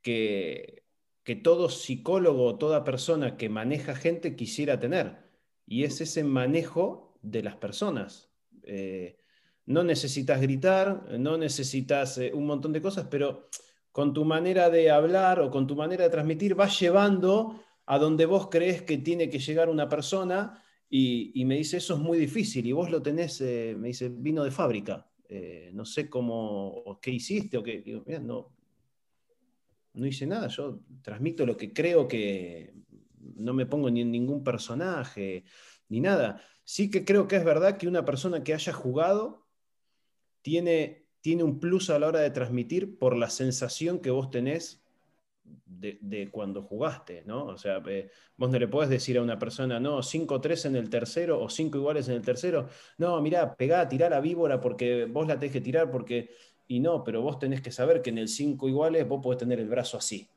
[0.01, 0.85] que,
[1.25, 5.31] que todo psicólogo, toda persona que maneja gente quisiera tener,
[5.67, 8.33] y es ese manejo de las personas.
[8.65, 9.19] Eh,
[9.67, 13.49] no necesitas gritar, no necesitas eh, un montón de cosas, pero
[13.93, 18.27] con tu manera de hablar o con tu manera de transmitir vas llevando a donde
[18.27, 22.67] vos crees que tiene que llegar una persona y, me dice, eso es muy difícil
[22.67, 25.11] y vos lo tenés, eh, me dice, vino de fábrica.
[25.27, 28.53] Eh, no sé cómo, o qué hiciste, o qué, digo, "Mira, no,
[29.95, 32.75] no hice nada, yo transmito lo que creo que
[33.37, 35.45] no me pongo ni en ningún personaje,
[35.89, 36.43] ni nada.
[36.65, 39.47] Sí que creo que es verdad que una persona que haya jugado
[40.43, 44.82] tiene, tiene un plus a la hora de transmitir por la sensación que vos tenés
[45.45, 47.47] de, cuando jugaste, ¿no?
[47.47, 50.89] O sea, eh, vos no le podés decir a una persona, no, 5-3 en el
[50.89, 55.27] tercero o 5 iguales en el tercero, no, mirá, pegá, tirá la víbora porque vos
[55.27, 56.31] la tenés que tirar porque...
[56.69, 59.59] Y no, pero vos tenés que saber que en el 5 iguales vos podés tener
[59.59, 60.29] el brazo así.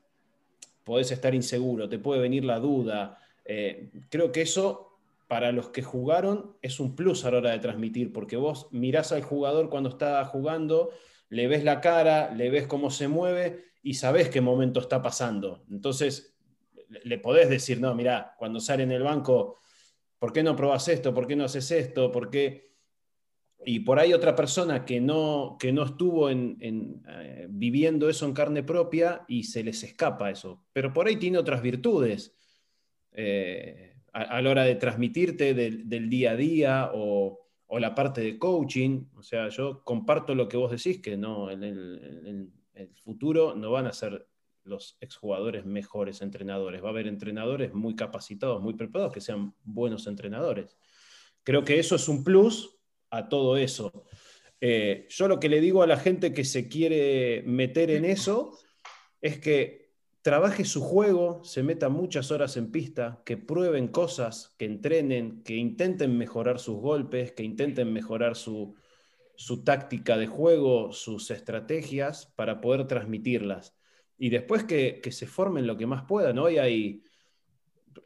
[0.84, 3.18] Podés estar inseguro, te puede venir la duda.
[3.44, 7.58] Eh, creo que eso para los que jugaron es un plus a la hora de
[7.60, 10.90] transmitir, porque vos mirás al jugador cuando está jugando,
[11.30, 15.64] le ves la cara, le ves cómo se mueve y sabés qué momento está pasando.
[15.70, 16.36] Entonces,
[17.04, 19.60] le- podés decir, no, mirá, cuando sale en el banco,
[20.18, 21.14] ¿por qué no probás esto?
[21.14, 22.10] ¿Por qué no haces esto?
[22.10, 22.74] ¿Por qué?
[23.64, 28.26] Y por ahí otra persona que no, que no estuvo en, en, eh, viviendo eso
[28.26, 30.64] en carne propia y se les escapa eso.
[30.72, 32.36] Pero por ahí tiene otras virtudes
[33.12, 38.36] eh, a, la hora de transmitirte del, día a día o, o la parte de
[38.36, 39.04] coaching.
[39.14, 43.54] O sea, yo comparto lo que vos decís, que no, en el, en el futuro
[43.54, 44.28] no van a ser
[44.64, 46.82] los exjugadores mejores entrenadores.
[46.82, 50.76] Va a haber entrenadores muy capacitados, muy preparados, que sean buenos entrenadores.
[51.42, 52.78] Creo que eso es un plus
[53.10, 54.04] a todo eso.
[54.60, 58.58] Eh, yo lo que le digo a la gente que se quiere meter en eso
[59.20, 64.64] es que trabaje su juego, se meta muchas horas en pista, que prueben cosas, que
[64.64, 68.74] entrenen, que intenten mejorar sus golpes, que intenten mejorar su,
[69.36, 73.76] su táctica de juego, sus estrategias para poder transmitirlas.
[74.18, 76.38] Y después que, se formen lo que más puedan.
[76.38, 77.02] Hoy hay,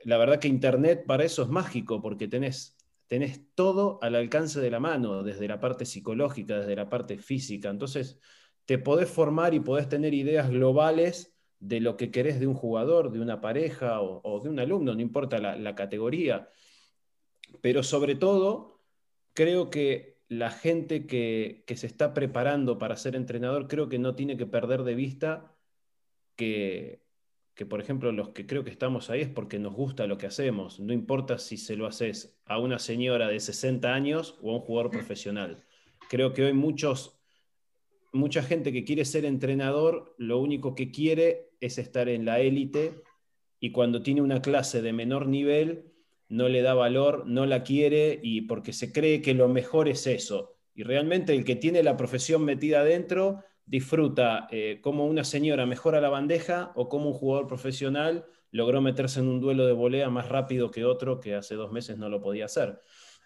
[0.04, 2.76] la verdad que Internet para eso es mágico, porque tenés
[3.10, 7.68] tenés todo al alcance de la mano, desde la parte psicológica, desde la parte física.
[7.68, 8.20] Entonces,
[8.66, 13.10] te podés formar y podés tener ideas globales de lo que querés de un jugador,
[13.10, 16.48] de una pareja o, de un alumno, no importa la, categoría.
[17.60, 18.80] Pero sobre todo,
[19.34, 24.14] creo que la gente que, que se está preparando para ser entrenador, creo que no
[24.14, 25.54] tiene que perder de vista
[26.36, 27.02] que
[27.60, 30.24] que por ejemplo los que creo que estamos ahí es porque nos gusta lo que
[30.24, 34.54] hacemos, no importa si se lo haces a una señora de 60 años o a
[34.54, 35.62] un jugador profesional.
[36.08, 37.20] Creo que hoy muchos,
[38.14, 43.02] mucha gente que quiere ser entrenador, lo único que quiere es estar en la élite
[43.60, 45.89] y cuando tiene una clase de menor nivel,
[46.30, 50.06] no le da valor, no la quiere y porque se cree que lo mejor es
[50.06, 50.54] eso.
[50.74, 56.00] Y realmente el que tiene la profesión metida adentro disfruta eh, cómo una señora mejora
[56.00, 60.28] la bandeja o cómo un jugador profesional logró meterse en un duelo de volea más
[60.28, 62.80] rápido que otro que hace dos meses no lo podía hacer.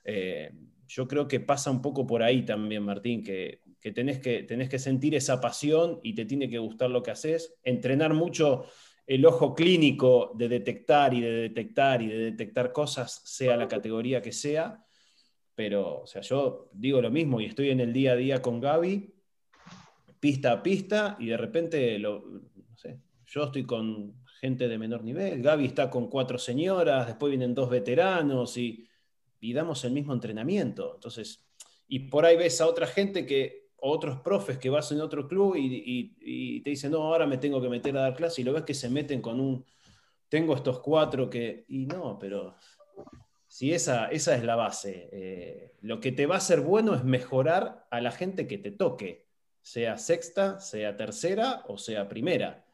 [0.04, 0.50] Eh,
[0.86, 4.70] yo creo que pasa un poco por ahí también, Martín, que, que, tenés que tenés
[4.70, 8.64] que sentir esa pasión y te tiene que gustar lo que haces, entrenar mucho
[9.06, 14.22] el ojo clínico de detectar y de detectar y de detectar cosas, sea la categoría
[14.22, 14.82] que sea,
[15.54, 18.60] pero o sea, yo digo lo mismo y estoy en el día a día con
[18.60, 19.12] Gaby
[20.18, 25.04] pista a pista y de repente, lo, no sé, yo estoy con gente de menor
[25.04, 28.88] nivel, Gaby está con cuatro señoras, después vienen dos veteranos y,
[29.40, 30.94] y damos el mismo entrenamiento.
[30.94, 31.46] Entonces,
[31.88, 35.56] y por ahí ves a otra gente que, otros profes que vas en otro club
[35.56, 38.64] y, te dicen, no, ahora me tengo que meter a dar clase y lo ves
[38.64, 39.64] que se meten con un,
[40.28, 42.54] tengo estos cuatro que, y no, pero
[43.46, 47.04] si esa, esa es la base, eh, lo que te va a hacer bueno es
[47.04, 49.26] mejorar a la gente que te toque
[49.60, 52.64] sea sexta, sea tercera o sea primera.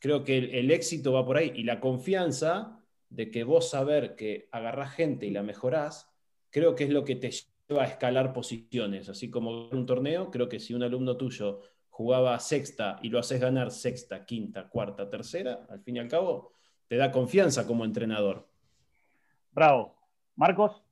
[0.00, 4.16] Creo que el, el, éxito va por ahí y la confianza de que vos saber
[4.16, 6.10] que agarrás gente y la mejorás,
[6.50, 9.08] creo que es lo que te lleva a escalar posiciones.
[9.08, 13.18] Así como en un torneo, creo que si un alumno tuyo jugaba sexta y lo
[13.18, 16.54] haces ganar sexta, quinta, cuarta, tercera, al fin y al cabo
[16.88, 18.48] te da confianza como entrenador.
[19.52, 19.96] Bravo.
[20.34, 20.82] Marcos.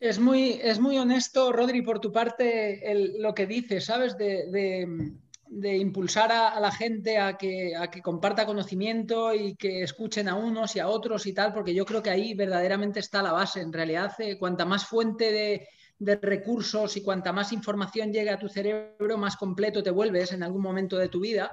[0.00, 4.16] Es muy, es muy honesto, Rodri, por tu parte, el- lo que dices, ¿sabes?
[4.16, 5.12] De, de-
[5.50, 10.28] de impulsar a, a la gente a que, a que comparta conocimiento y que escuchen
[10.28, 13.32] a unos y a otros y tal, porque yo creo que ahí verdaderamente está la
[13.32, 13.60] base.
[13.60, 18.38] En realidad, eh, cuanta más fuente de, de recursos y cuanta más información llegue a
[18.38, 21.50] tu cerebro, más completo te vuelves en algún momento de tu vida.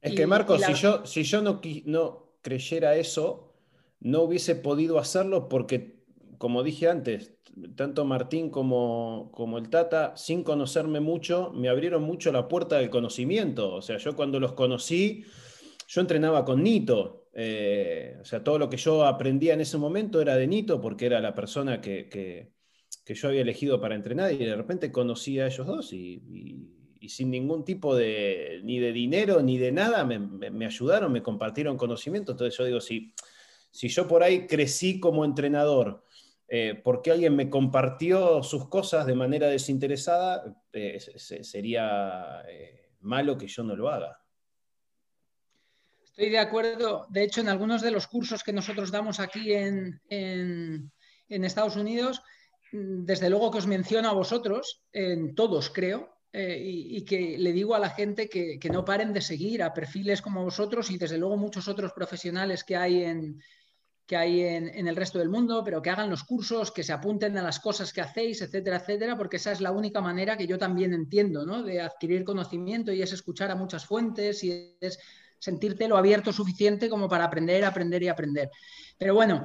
[0.00, 0.26] Es Y- que
[0.60, 3.52] la- si yo, si yo no, no creyera eso,
[4.00, 5.93] no hubiese podido hacerlo porque,
[6.38, 7.34] como dije antes,
[7.76, 12.90] tanto Martín como, como el Tata, sin conocerme mucho, me abrieron mucho la puerta del
[12.90, 13.74] conocimiento.
[13.74, 15.24] O sea, yo cuando los conocí,
[15.88, 17.28] yo entrenaba con Nito.
[17.34, 21.06] Eh, o sea, todo lo que yo aprendía en ese momento era de Nito porque
[21.06, 22.52] era la persona que, que-
[23.14, 26.20] yo había elegido para entrenar y de repente conocí a ellos dos y,
[27.08, 31.22] sin ningún tipo de, ni de dinero ni de nada, me, me- me ayudaron, me
[31.22, 32.32] compartieron conocimiento.
[32.32, 33.12] Entonces yo digo, si,
[33.70, 36.02] si yo por ahí crecí como entrenador,
[36.48, 42.90] eh, porque alguien me compartió sus cosas de manera desinteresada, eh, se- se- sería eh,
[43.00, 44.20] malo que yo no lo haga.
[46.04, 47.06] Estoy de acuerdo.
[47.10, 50.00] De hecho, en algunos de los cursos que nosotros damos aquí en,
[51.28, 52.22] Estados Unidos,
[52.72, 57.52] mm, desde luego que os menciono a vosotros, en todos creo, y, y que le
[57.52, 60.98] digo a la gente que, que no paren de seguir a perfiles como vosotros y
[60.98, 63.40] desde luego muchos otros profesionales que hay en
[64.06, 67.36] que hay en, el resto del mundo, pero que hagan los cursos, que se apunten
[67.38, 70.58] a las cosas que hacéis, etcétera, etcétera, porque esa es la única manera que yo
[70.58, 71.62] también entiendo, ¿no?
[71.62, 74.98] De adquirir conocimiento y es escuchar a muchas fuentes y es
[75.38, 78.50] sentirte lo abierto suficiente como para aprender, aprender y aprender.
[78.98, 79.44] Pero bueno,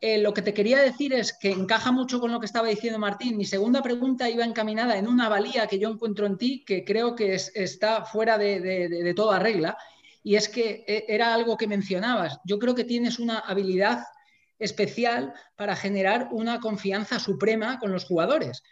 [0.00, 2.98] eh, lo que te quería decir es que encaja mucho con lo que estaba diciendo
[2.98, 3.36] Martín.
[3.36, 7.14] Mi segunda pregunta iba encaminada en una valía que yo encuentro en ti que creo
[7.14, 9.76] que es- está fuera de- de- de toda regla.
[10.24, 12.40] Y es que eh, era algo que mencionabas.
[12.44, 14.02] Yo creo que tienes una habilidad
[14.58, 18.62] especial para generar una confianza suprema con los jugadores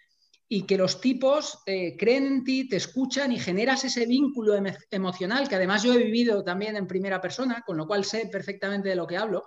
[0.48, 4.76] y que los tipos eh, creen en ti, te escuchan y generas ese vínculo emo-
[4.90, 8.88] emocional que además yo he vivido también en primera persona, con lo cual sé perfectamente
[8.88, 9.44] de lo que hablo,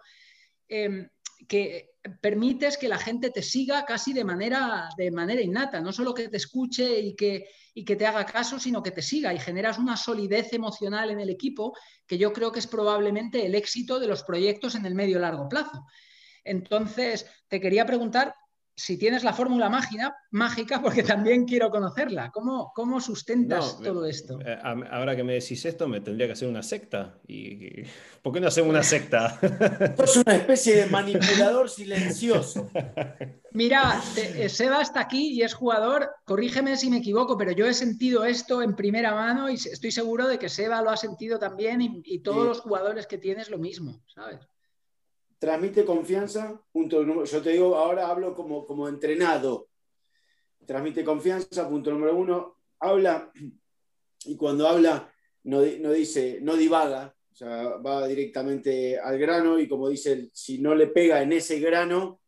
[0.67, 1.07] eh,
[1.47, 6.13] que permites que la gente te siga casi de manera, de manera innata, no solo
[6.13, 9.39] que te escuche y que, y que te haga caso, sino que te siga y
[9.39, 11.73] generas una solidez emocional en el equipo
[12.05, 15.49] que yo creo que es probablemente el éxito de los proyectos en el medio largo
[15.49, 15.85] plazo.
[16.43, 18.35] Entonces, te quería preguntar
[18.77, 22.29] si tienes la fórmula mágica, mágica, porque también quiero conocerla.
[22.31, 24.37] ¿Cómo, cómo sustentas No, todo esto?
[24.45, 24.57] Eh,
[24.91, 27.17] Ahora que me decís esto, me tendría que hacer una secta.
[27.25, 27.35] Y,
[27.81, 27.83] y-
[28.21, 29.39] ¿Por qué no hacemos una secta?
[29.97, 32.69] Sos una especie de manipulador silencioso.
[33.51, 36.09] Mira, te- eh, Seba está aquí y es jugador.
[36.25, 40.27] Corrígeme si me equivoco, pero yo he sentido esto en primera mano y estoy seguro
[40.27, 42.47] de que Seba lo ha sentido también y, y todos Sí.
[42.49, 44.39] los jugadores que tienes lo mismo, ¿sabes?
[45.45, 49.67] Transmite confianza, punto número, yo te digo, ahora hablo como, como entrenado.
[50.65, 52.57] Transmite confianza, punto número uno.
[52.79, 53.31] Habla,
[54.25, 59.67] y cuando habla, no, no dice, no divaga, o sea, va directamente al grano y
[59.67, 62.21] como dice, si no le pega en ese grano,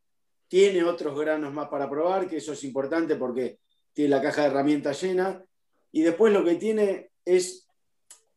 [0.47, 3.57] tiene otros granos más para probar, que eso es importante porque
[3.93, 5.43] tiene la caja de herramientas llena.
[5.91, 7.67] Y después lo que tiene es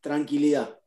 [0.00, 0.80] tranquilidad,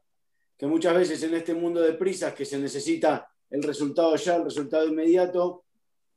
[0.58, 4.46] que muchas veces en este mundo de prisas que se necesita el resultado ya, el
[4.46, 5.63] resultado inmediato,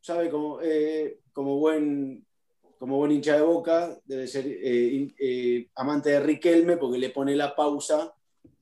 [0.00, 2.24] sabe como, eh, como, buen,
[2.78, 7.36] como buen hincha de boca, debe ser eh, eh, amante de Riquelme porque le pone
[7.36, 8.10] la pausa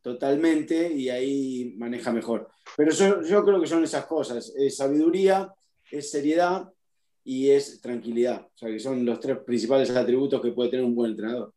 [0.03, 2.49] totalmente y ahí maneja mejor.
[2.77, 5.55] Pero yo, yo creo que son esas cosas, es sabiduría,
[5.89, 6.69] es seriedad
[7.23, 8.43] y es tranquilidad.
[8.43, 11.55] O sea, que son los tres principales atributos que puede tener un buen entrenador.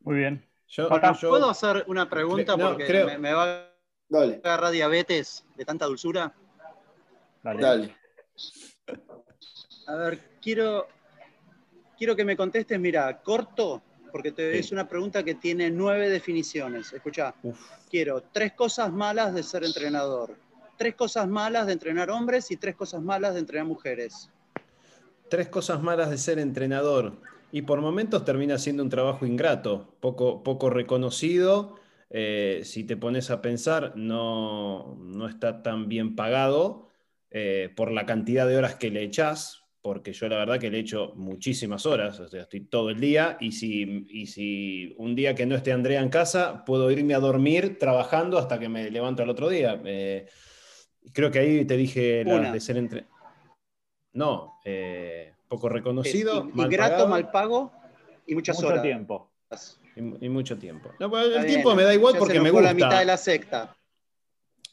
[0.00, 0.46] Muy bien.
[0.68, 2.54] Yo, ¿Puedo hacer una pregunta?
[2.54, 3.69] No, porque creo- me, me va a
[4.10, 6.34] Dale, agarrar diabetes de tanta dulzura.
[7.44, 7.62] Dale.
[7.62, 7.96] dale.
[9.86, 10.88] A ver, quiero,
[11.96, 14.58] quiero que me contestes, mira, corto, porque te, Sí.
[14.58, 16.92] es una pregunta que tiene nueve definiciones.
[16.92, 17.34] Escucha,
[17.88, 20.36] quiero tres cosas malas de ser entrenador,
[20.76, 24.28] tres cosas malas de entrenar hombres y tres cosas malas de entrenar mujeres.
[25.28, 27.12] Tres cosas malas de ser entrenador.
[27.52, 31.78] Y por momentos termina siendo un trabajo ingrato, poco, poco reconocido.
[32.10, 36.88] Eh, si te pones a pensar, no, no está tan bien pagado
[37.30, 40.80] eh, por la cantidad de horas que le echás, porque yo la verdad que le
[40.80, 45.34] echo muchísimas horas, o sea, estoy todo el día y si, y si un día
[45.34, 49.22] que no esté Andrea en casa, puedo irme a dormir trabajando hasta que me levanto
[49.22, 49.80] al otro día.
[49.84, 50.26] Eh,
[51.12, 52.52] creo que ahí te dije las Una.
[52.52, 53.06] de ser entre...
[54.12, 57.72] No, eh, poco reconocido, In- mal Ingrato, pagado mal pago
[58.26, 58.82] y muchas Mucho horas.
[58.82, 59.30] tiempo.
[60.00, 60.90] Y, y mucho tiempo.
[60.98, 62.66] No, el Está tiempo bien, me da igual ya porque se me gusta.
[62.68, 63.76] la mitad de la secta.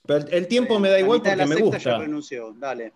[0.05, 1.97] Pero el, el tiempo me da la igual de porque la me secta ya gusta.
[1.99, 2.93] renunció, dale.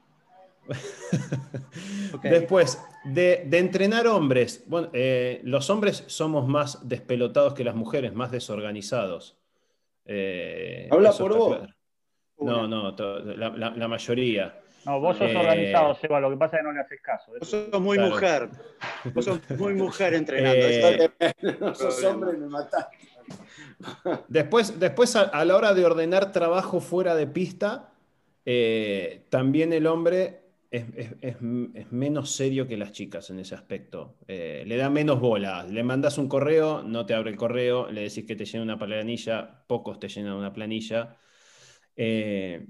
[2.23, 4.63] Después, de, de entrenar hombres.
[4.67, 9.37] Bueno, eh, los hombres somos más despelotados que las mujeres, más desorganizados.
[10.05, 11.57] Eh, Habla por vos.
[11.57, 11.73] claro.
[12.39, 14.59] No, no, to- la, la- la mayoría.
[14.85, 17.31] No, vos sos Eh, organizado, Seba, lo que pasa es que no le haces caso.
[17.39, 18.11] Vos sos muy Claro.
[18.13, 18.49] mujer.
[19.13, 20.65] Vos sos muy mujer entrenando.
[20.67, 21.09] Eh,
[21.59, 22.97] No sos hombre, me mataste.
[24.27, 27.93] Después, después a, a la hora de ordenar trabajo fuera de pista,
[28.45, 31.37] eh, también el hombre es, es- es-
[31.75, 34.15] es menos serio que las chicas en ese aspecto.
[34.27, 35.63] Eh, le da menos bola.
[35.63, 38.79] Le mandas un correo, no te abre el correo, le decís que te llena una
[38.79, 41.17] planilla, pocos te llenan una planilla.
[41.95, 42.65] Eh,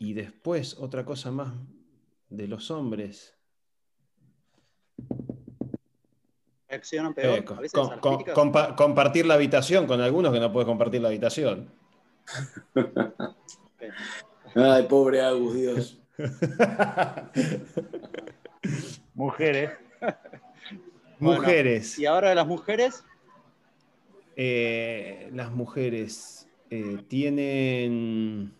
[0.00, 1.52] y después, otra cosa más
[2.30, 3.36] de los hombres.
[6.68, 7.38] Reaccionan peor.
[7.38, 11.70] Eh, a veces compa- compartir la habitación con algunos que no puedes compartir la habitación.
[14.54, 16.00] Ay, pobre Agus, Dios.
[19.14, 19.70] Mujeres.
[21.18, 21.98] Bueno, Mujeres.
[21.98, 23.04] Y ahora de las mujeres,
[24.36, 28.54] Eh, las mujeres eh, tienen.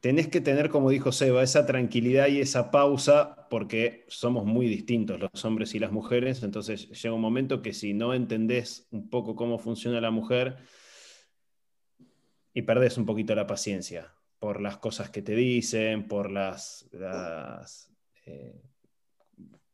[0.00, 4.66] Te- tenés que tener, como dijo Seba, esa tranquilidad y esa pausa, porque somos muy
[4.66, 6.42] distintos los hombres y las mujeres.
[6.42, 10.56] Entonces llega un momento que si no entendés un poco cómo funciona la mujer
[12.54, 16.88] y perdés un poquito la paciencia por las cosas que te dicen, por las.
[16.92, 17.90] las,
[18.26, 18.54] eh,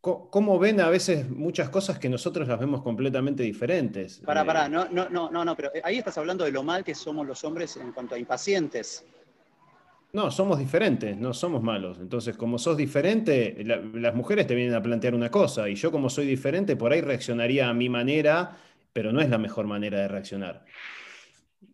[0.00, 4.20] cómo ven a veces muchas cosas que nosotros las vemos completamente diferentes.
[4.20, 6.84] pará, Eh, pará, no, no, no, no, no, pero ahí estás hablando de lo mal
[6.84, 9.04] que somos los hombres en cuanto a impacientes.
[10.16, 11.98] No, somos diferentes, no somos malos.
[12.00, 15.92] Entonces, como sos diferente, la- las mujeres te vienen a plantear una cosa y yo
[15.92, 18.56] como soy diferente, por ahí reaccionaría a mi manera,
[18.94, 20.64] pero no es la mejor manera de reaccionar.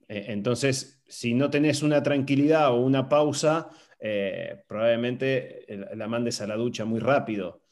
[0.09, 3.71] Eh, entonces, si no tenés una tranquilidad o una pausa,
[4.01, 7.63] eh, probablemente eh, la- mandes a la ducha muy rápido.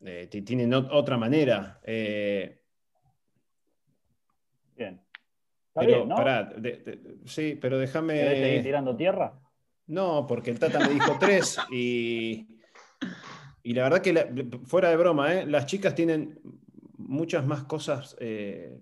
[0.00, 1.80] Eh, ti- tienen ot- otra manera
[4.76, 5.00] Bien.
[5.66, 6.14] Está pero, bien, ¿no?
[6.16, 8.14] pará, de- de- sí, pero déjame...
[8.14, 9.40] ¿Querés seguir tirando tierra?
[9.86, 12.46] No, porque el Tata me dijo tres y,
[13.62, 14.28] y la verdad que la-
[14.66, 15.46] fuera de broma, ¿eh?
[15.46, 16.40] las chicas tienen
[16.98, 18.78] muchas más cosas eh,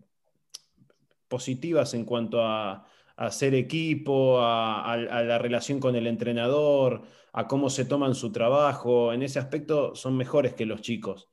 [1.29, 2.87] positivas en cuanto a, a
[3.27, 8.33] hacer equipo, a, a- a la relación con el entrenador, a cómo se toman su
[8.33, 9.13] trabajo.
[9.13, 11.29] En ese aspecto son mejores que los chicos.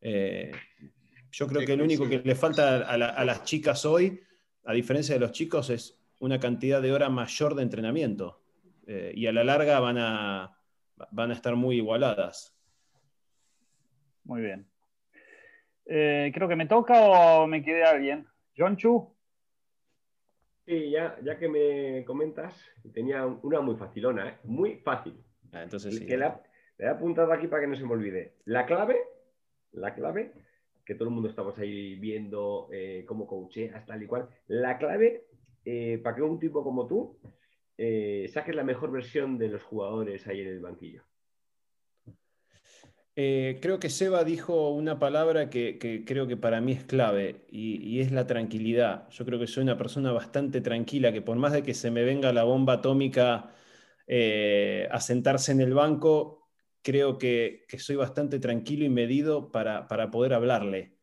[0.00, 0.52] Eh,
[1.30, 4.20] yo creo que lo único que le falta a, la- a las chicas hoy,
[4.68, 8.42] a diferencia de los chicos, es una cantidad de hora mayor de entrenamiento.
[8.86, 10.58] Eh, y a la larga van a,
[11.10, 12.54] van a estar muy igualadas.
[14.24, 14.66] Muy bien.
[15.86, 18.26] Eh, creo que me toca o me quedé alguien.
[18.54, 19.10] John Chu.
[20.66, 22.54] Sí, ya, ya que me comentas,
[22.92, 24.38] tenía una muy facilona, ¿eh?
[24.44, 25.14] muy fácil.
[25.50, 26.04] Ah, entonces sí.
[26.04, 26.42] que la,
[26.76, 28.34] la he apuntado aquí para que no se me olvide.
[28.44, 28.98] La clave,
[29.72, 30.34] la clave,
[30.88, 34.26] que todo el mundo estamos ahí viendo eh, cómo coacheas, tal y cual.
[34.46, 35.26] La clave
[35.66, 37.18] eh, para que un tipo como tú
[37.76, 41.02] eh, saques la mejor versión de los jugadores ahí en el banquillo.
[43.14, 47.86] Eh, creo que Seba dijo una palabra que, creo que para mí es clave y,
[47.86, 49.10] y es la tranquilidad.
[49.10, 52.02] Yo creo que soy una persona bastante tranquila, que por más de que se me
[52.02, 53.52] venga la bomba atómica
[54.90, 56.37] a sentarse en el banco,
[56.88, 60.96] creo que, que soy bastante tranquilo y medido para, para poder hablarle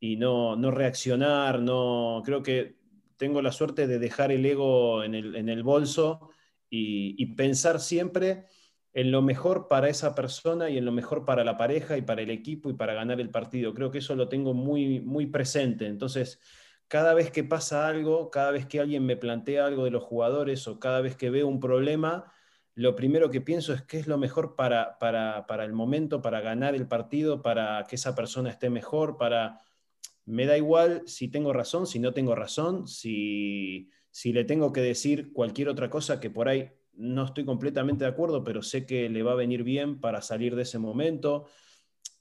[0.00, 1.60] y no, no reaccionar.
[1.60, 2.80] No, creo que
[3.16, 6.30] tengo la suerte de dejar el ego en el, en el bolso
[6.68, 8.46] y, y pensar siempre
[8.92, 12.22] en lo mejor para esa persona y en lo mejor para la pareja y para
[12.22, 13.74] el equipo y para ganar el partido.
[13.74, 15.86] Creo que eso lo tengo muy, muy presente.
[15.86, 16.40] Entonces,
[16.88, 20.66] cada vez que pasa algo, cada vez que alguien me plantea algo de los jugadores
[20.66, 22.32] o cada vez que veo un problema,
[22.78, 26.40] lo primero que pienso es qué es lo mejor para, para, para el momento, para
[26.40, 29.60] ganar el partido, para que esa persona esté mejor, para...
[30.26, 34.80] Me da igual si tengo razón, si no tengo razón, si, si le tengo que
[34.80, 39.08] decir cualquier otra cosa que por ahí no estoy completamente de acuerdo, pero sé que
[39.08, 41.46] le va a venir bien para salir de ese momento.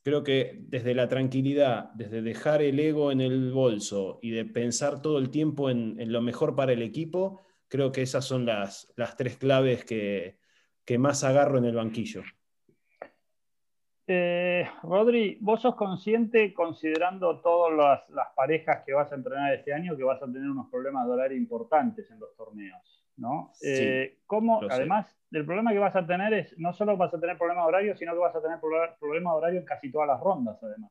[0.02, 5.04] Creo que desde la tranquilidad, desde dejar el ego en el bolso y de pensar
[5.04, 9.16] todo el tiempo en, lo mejor para el equipo, creo que esas son las, las
[9.18, 10.40] tres claves que,
[10.88, 12.24] que más agarro en el banquillo.
[14.08, 19.74] Eh, Rodri, ¿vos sos consciente, considerando todas las, las parejas que vas a entrenar este
[19.74, 23.06] año, que vas a tener unos problemas de horario importantes en los torneos?
[23.18, 23.50] ¿no?
[23.52, 24.76] Sí, Eh, ¿cómo, lo sé.
[24.76, 27.68] además, el problema que vas a tener es, no solo vas a tener problemas de
[27.68, 30.58] horario, sino que vas a tener proble- problemas de horario en casi todas las rondas,
[30.64, 30.90] además.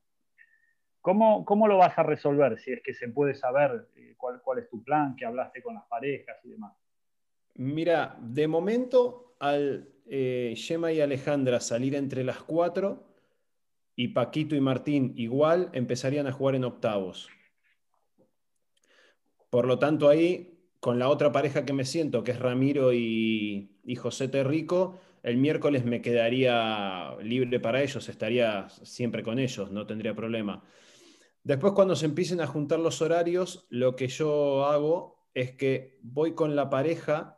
[1.01, 2.59] ¿Cómo, cómo lo vas a resolver?
[2.59, 5.73] Si es que se puede saber eh, cuál, cuál es tu plan, que hablaste con
[5.73, 6.73] las parejas y demás.
[7.55, 13.07] Mira, de momento al eh, Gemma y Alejandra salir entre las cuatro
[13.95, 17.29] y Paquito y Martín igual empezarían a jugar en octavos.
[19.49, 23.69] Por lo tanto, ahí, con la otra pareja que me siento, que es Ramiro y,
[23.97, 30.15] José Terrico, el miércoles me quedaría libre para ellos, estaría siempre con ellos, no tendría
[30.15, 30.63] problema.
[31.43, 36.33] Después, cuando se empiecen a juntar los horarios, lo que yo hago es que voy
[36.33, 37.36] con la pareja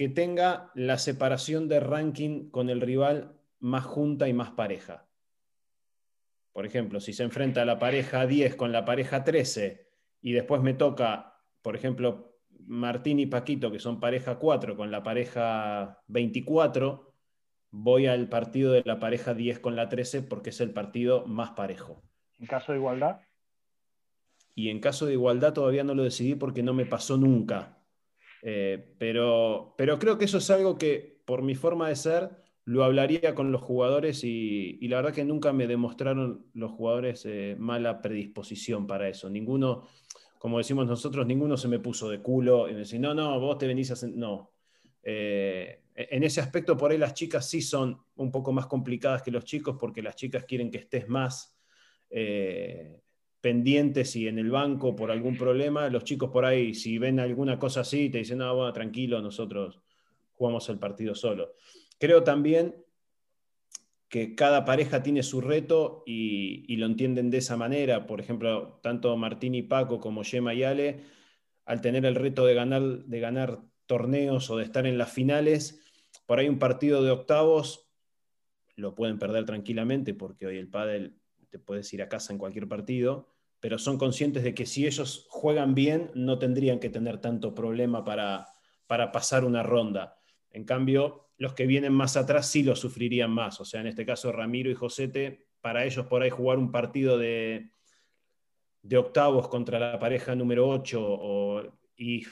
[0.00, 5.06] que tenga la separación de ranking con el rival más junta y más pareja.
[6.54, 9.90] Por ejemplo, si se enfrenta la pareja 10 con la pareja 13
[10.22, 15.02] y después me toca, por ejemplo, Martín y Paquito, que son pareja 4 con la
[15.02, 17.12] pareja 24,
[17.70, 21.50] voy al partido de la pareja 10 con la 13 porque es el partido más
[21.50, 22.02] parejo.
[22.38, 23.20] ¿En caso de igualdad?
[24.54, 27.79] Y en caso de igualdad todavía no lo decidí porque no me pasó nunca.
[28.42, 32.30] Eh, pero, pero creo que eso es algo que, por mi forma de ser,
[32.64, 37.56] lo hablaría con los jugadores y, la verdad que nunca me demostraron los jugadores eh,
[37.58, 39.28] mala predisposición para eso.
[39.28, 39.88] Ninguno,
[40.38, 43.58] como decimos nosotros, ninguno se me puso de culo y me decía, no, no, vos
[43.58, 44.06] te venís a...
[44.08, 44.52] No.
[45.02, 49.30] Eh, en ese aspecto, por ahí las chicas sí son un poco más complicadas que
[49.30, 51.58] los chicos porque las chicas quieren que estés más
[53.40, 55.88] pendientes y en el banco por algún problema.
[55.88, 59.80] Los chicos por ahí, si ven alguna cosa así, te dicen, no, bueno, tranquilo, nosotros
[60.34, 61.54] jugamos el partido solo.
[61.98, 62.84] Creo también
[64.08, 68.06] que cada pareja tiene su reto y, lo entienden de esa manera.
[68.06, 71.00] Por ejemplo, tanto Martín y Paco como Yema y Ale,
[71.64, 75.80] al tener el reto de ganar, de ganar torneos o de estar en las finales,
[76.26, 77.90] por ahí un partido de octavos
[78.76, 81.20] lo pueden perder tranquilamente porque hoy el pádel
[81.50, 83.28] te puedes ir a casa en cualquier partido,
[83.60, 88.04] pero son conscientes de que si ellos juegan bien no tendrían que tener tanto problema
[88.04, 88.48] para,
[88.86, 90.18] para pasar una ronda.
[90.50, 93.60] En cambio, los que vienen más atrás sí lo sufrirían más.
[93.60, 97.18] O sea, en este caso Ramiro y Josete, para ellos por ahí jugar un partido
[97.18, 97.70] de,
[98.82, 102.24] de octavos contra la pareja número 8 y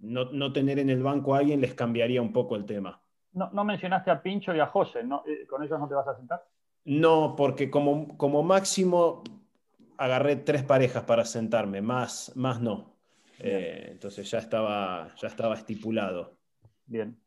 [0.00, 3.00] no, tener en el banco a alguien les cambiaría un poco el tema.
[3.32, 6.46] No, mencionaste a Pincho y a José, eh, ¿con ellos no te vas a sentar?
[6.84, 9.24] No, porque como, como máximo
[9.98, 12.94] agarré tres parejas para sentarme, más, más no.
[13.38, 16.36] Eh, entonces ya estaba, ya estaba estipulado.
[16.86, 17.18] Bien,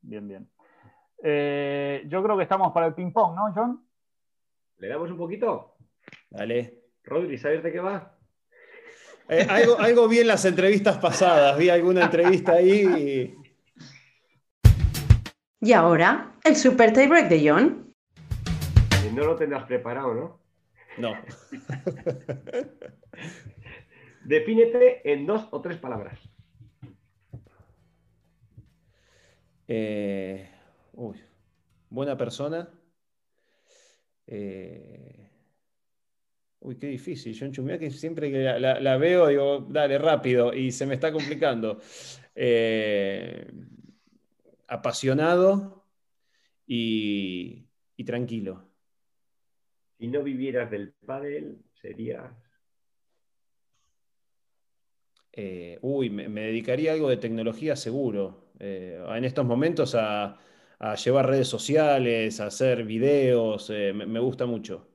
[0.00, 0.50] bien, bien.
[1.22, 3.84] Eh, yo creo que estamos para el ping-pong, ¿no, John?
[4.78, 5.76] ¿Le damos un poquito?
[6.30, 6.80] Dale.
[7.04, 8.16] Rodri, ¿sabes de qué va?
[9.28, 13.36] Eh, algo, algo vi en las entrevistas pasadas, vi alguna entrevista ahí.
[15.60, 17.94] Y, ahora, el super tie break de John.
[19.14, 20.39] No lo tendrás preparado, ¿no?
[20.98, 21.14] No.
[24.24, 26.20] Defínete en dos o tres palabras.
[29.66, 30.48] Eh,
[30.94, 31.20] uy,
[31.88, 32.68] buena persona.
[34.26, 35.30] Eh,
[36.60, 37.36] uy, qué difícil.
[37.38, 41.80] John Chumia, que siempre que la, veo, digo, dale, rápido, y se me está complicando.
[42.34, 43.46] Eh,
[44.70, 45.84] apasionado
[46.66, 47.66] y,
[48.06, 48.69] tranquilo.
[50.00, 52.32] Si no vivieras del pádel, serías...
[55.82, 58.50] uy, me, me, dedicaría a algo de tecnología seguro.
[58.58, 60.40] en estos momentos a,
[60.80, 64.88] a llevar redes sociales, a hacer videos, eh, me, gusta mucho.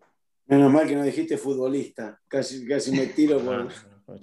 [0.47, 3.67] Menos mal que no dijiste futbolista, casi, casi me tiro por...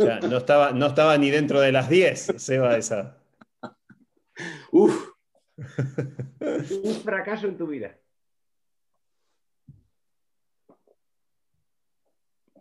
[0.00, 3.16] Ah, no, estaba, no estaba ni dentro de las 10, Seba, esa.
[4.72, 5.10] Uf.
[5.56, 7.96] Un fracaso en tu vida.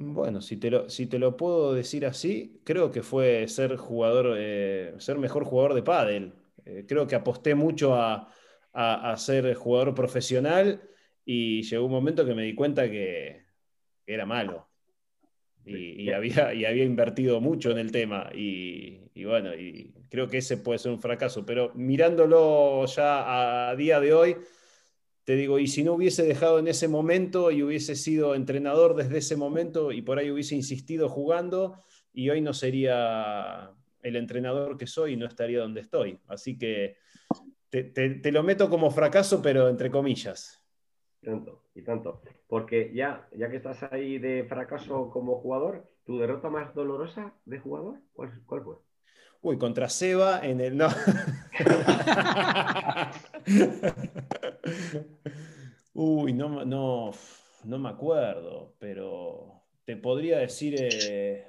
[0.04, 4.36] Bueno, si te, lo, si te lo puedo decir así, creo que fue ser jugador,
[4.38, 6.34] eh, ser mejor jugador de pádel.
[6.66, 8.34] Eh, creo que aposté mucho a,
[8.74, 10.82] a, ser jugador profesional
[11.24, 13.46] y llegó un momento que me di cuenta que,
[14.08, 14.68] era malo.
[15.64, 18.30] Y, había, y había invertido mucho en el tema.
[18.34, 21.46] Y, bueno, y creo que ese puede ser un fracaso.
[21.46, 24.38] Pero mirándolo ya a día de hoy,
[25.24, 29.20] te digo, y si no hubiese dejado en ese momento y hubiese sido entrenador desde
[29.20, 31.78] ese momento y por ahí hubiese insistido jugando,
[32.14, 36.20] y hoy no sería el entrenador que soy y no estaría donde estoy.
[36.28, 36.98] Así que
[37.70, 40.62] te, lo meto como fracaso, pero entre comillas.
[41.22, 42.22] Tanto, y tanto.
[42.48, 47.60] Porque ya, ya que estás ahí de fracaso como jugador, ¿tu derrota más dolorosa de
[47.60, 48.00] jugador?
[48.14, 48.76] ¿Cuál, fue?
[49.42, 50.78] Uy, contra Seba en el.
[50.78, 50.90] No.
[55.94, 57.12] Uy, no, no,
[57.66, 60.76] no me acuerdo, pero te podría decir.
[60.78, 61.48] Eh,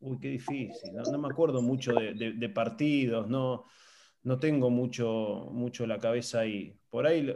[0.00, 0.92] Uy, qué difícil.
[0.94, 3.66] No, me acuerdo mucho de, partidos, no,
[4.24, 6.76] no tengo mucho, mucho la cabeza ahí.
[6.90, 7.32] Por ahí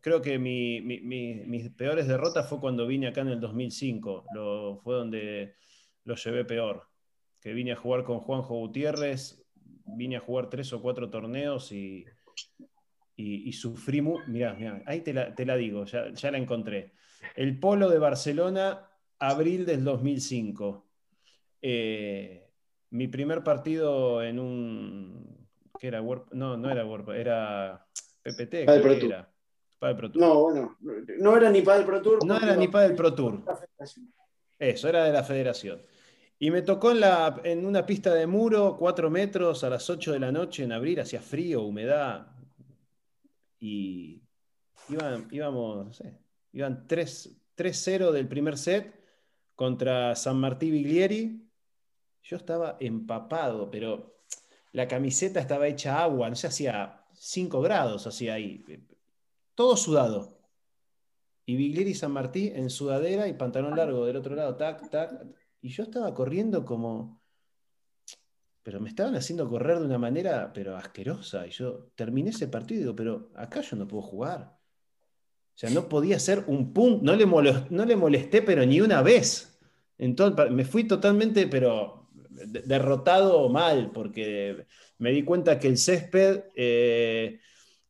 [0.00, 4.26] creo que mi- mi- mi- mis peores derrotas fue cuando vine acá en el 2005.
[4.34, 5.54] Lo, fue donde
[6.04, 6.88] lo llevé peor.
[7.40, 9.42] Que vine a jugar con Juanjo Gutiérrez,
[9.86, 12.04] vine a jugar tres o cuatro torneos y,
[13.18, 16.38] y, y sufrí mu- Mirá, mirá, ahí te la, te la digo, ya, ya la
[16.38, 16.92] encontré.
[17.34, 18.88] El Polo de Barcelona,
[19.18, 20.86] abril del 2005.
[21.60, 22.48] Eh,
[22.90, 25.48] mi primer partido en un.
[25.78, 26.00] ¿Qué era?
[26.00, 27.86] World- no, no era World- era
[28.22, 28.64] PPT.
[28.64, 29.10] Padel creo Pro Tour.
[29.12, 29.32] era.
[29.78, 30.22] Padel Pro Tour.
[30.22, 30.76] No, bueno,
[31.18, 32.24] no era ni para el Pro Tour.
[32.24, 33.42] No era ni Padel Pro Tour.
[34.58, 35.82] Eso, era de la federación.
[36.40, 40.12] Y me tocó en, la, en una pista de muro, cuatro metros, a las 8
[40.12, 42.28] de la noche en abril, hacía frío, humedad.
[43.60, 44.22] Y
[44.88, 46.18] iban, íbamos, no sé,
[46.52, 48.94] iban 3 3-0 del primer set
[49.56, 51.44] contra San Martí Biglieri.
[52.22, 54.14] Yo estaba empapado, pero
[54.72, 58.64] la camiseta estaba hecha agua, no sé, hacía 5 grados, hacía ahí.
[59.54, 60.38] Todo sudado.
[61.44, 65.26] Y Biglieri y San Martí en sudadera y pantalón largo del otro lado, tac, tac.
[65.60, 67.17] Y yo estaba corriendo como.
[68.68, 71.46] Pero me estaban haciendo correr de una manera, pero asquerosa.
[71.46, 74.58] Y yo terminé ese partido y digo, pero acá yo no puedo jugar.
[75.54, 78.82] O sea, no podía ser un punto, no le, molo- no le molesté, pero ni
[78.82, 79.58] una vez.
[79.96, 84.66] Entonces, me fui totalmente, pero de- derrotado mal, porque
[84.98, 87.40] me di cuenta que el césped eh,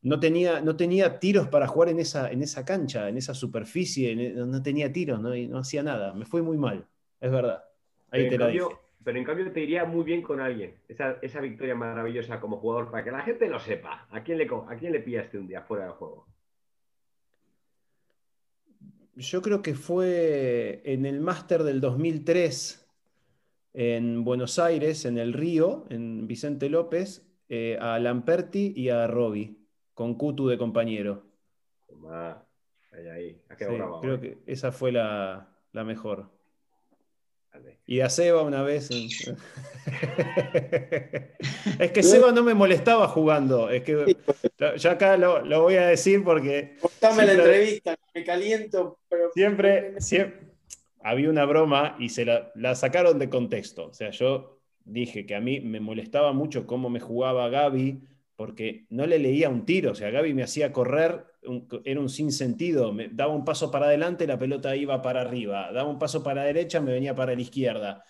[0.01, 4.11] no, tenía, no tenía tiros para jugar en esa, en esa cancha, en esa superficie,
[4.13, 6.13] en- no, tenía tiros, no, y no hacía nada.
[6.13, 6.87] Me fue muy mal,
[7.19, 7.65] es verdad.
[8.11, 8.88] Ahí Pero te cambio, dije.
[9.03, 10.75] Pero en cambio te iría muy bien con alguien.
[10.87, 14.07] Esa, esa victoria maravillosa como jugador, para que la gente lo sepa.
[14.11, 16.27] ¿A quién le, a quién le pillaste un día fuera del juego?
[19.15, 22.85] Yo creo que fue en el máster del 2003
[23.73, 29.57] en Buenos Aires, en el Río, en Vicente López, eh, a Lamperti y a Robbie,
[29.93, 31.23] con Kutu de compañero.
[32.91, 33.41] Ahí, ahí.
[33.57, 33.65] Sí,
[34.01, 34.19] creo ¿eh?
[34.19, 36.29] que esa fue la, la mejor.
[37.87, 38.89] Y a Seba una vez.
[38.91, 39.09] en-
[41.79, 43.69] es que Seba no me molestaba jugando.
[43.69, 44.15] Es que
[44.77, 49.31] ya acá lo, lo voy a decir porque Cortame la entrevista, me caliento, pero.
[49.33, 50.49] siempre, siempre
[51.01, 53.87] había una broma y se la, la sacaron de contexto.
[53.87, 58.01] O sea, yo dije que a mí me molestaba mucho cómo me jugaba Gaby
[58.35, 59.91] porque no le leía un tiro.
[59.91, 61.25] O sea, Gaby me hacía correr,
[61.83, 62.91] era un sinsentido.
[62.91, 65.71] Me daba un paso para adelante, la pelota iba para arriba.
[65.71, 68.03] Daba un paso para la derecha, me venía para la izquierda.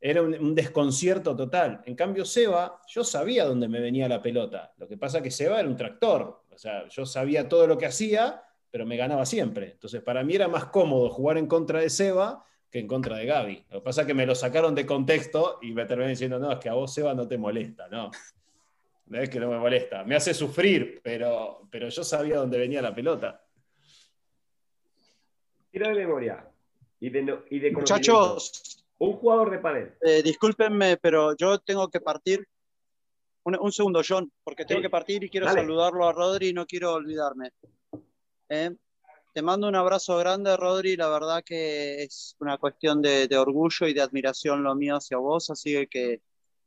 [0.00, 1.82] Era un, desconcierto total.
[1.84, 4.72] En cambio, Seba, yo sabía dónde me venía la pelota.
[4.76, 6.44] Lo que pasa que Seba era un tractor.
[6.50, 9.72] O sea, yo sabía todo lo que hacía, pero me ganaba siempre.
[9.72, 13.26] Entonces, para mí era más cómodo jugar en contra de Seba que en contra de
[13.26, 13.64] Gaby.
[13.70, 16.52] Lo que pasa es que me lo sacaron de contexto y me terminé diciendo, no,
[16.52, 18.10] es que a vos, Seba, no te molesta, no.
[19.08, 22.82] No es que no me molesta, me hace sufrir, pero, pero yo sabía dónde venía
[22.82, 23.42] la pelota.
[25.70, 26.46] Tira de memoria.
[27.00, 28.12] Y de, no- y de conocimiento.
[28.34, 29.94] Muchachos, Un jugador de pádel.
[30.02, 32.46] eh, discúlpenme, pero yo tengo que partir.
[33.44, 34.82] Un, un segundo, John, porque tengo Sí.
[34.82, 35.60] que partir y quiero Dale.
[35.60, 37.50] saludarlo a Rodri y no quiero olvidarme.
[38.48, 38.70] Eh,
[39.34, 40.96] Te mando un abrazo grande, Rodri.
[40.96, 45.16] La verdad que es una cuestión de, de orgullo y de admiración lo mío hacia
[45.18, 46.22] vos, así que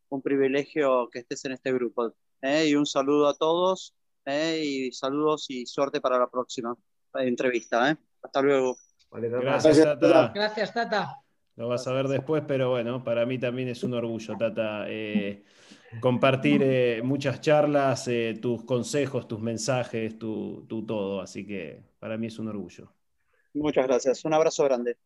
[0.10, 2.14] un privilegio que estés en este grupo.
[2.42, 2.68] ¿Eh?
[2.68, 3.94] Y un saludo a todos
[4.26, 4.62] ¿eh?
[4.64, 6.76] y saludos y suerte para la próxima
[7.16, 7.92] entrevista.
[7.92, 7.98] ¿eh?
[8.22, 8.78] Hasta luego.
[9.10, 9.44] Vale, Tata.
[9.44, 10.32] Gracias, Tata.
[10.34, 11.18] Gracias, Tata.
[11.58, 15.44] Lo vas a ver después, pero bueno, para mí también es un orgullo, Tata, eh,
[16.00, 21.22] compartir eh, muchas charlas, eh, tus consejos, tus mensajes, tu, tu todo.
[21.22, 22.92] Así que para mí es un orgullo.
[23.54, 24.24] Muchas gracias.
[24.24, 24.98] Un abrazo grande.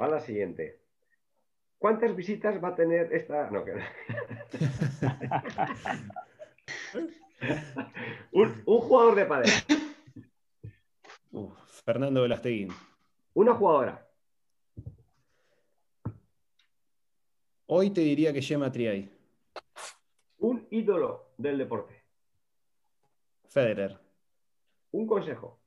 [0.00, 0.83] Va la siguiente.
[1.84, 3.50] ¿Cuántas visitas va a tener esta.?
[3.50, 3.72] No, que...
[8.32, 9.50] un, un jugador de pádel.
[11.30, 11.52] Uf,
[11.84, 12.70] Fernando Velasteguín.
[13.34, 14.08] Una jugadora.
[17.66, 19.12] Hoy te diría que Gemma Triay.
[20.38, 22.02] Un ídolo del deporte.
[23.44, 24.00] Federer.
[24.92, 25.60] Un consejo.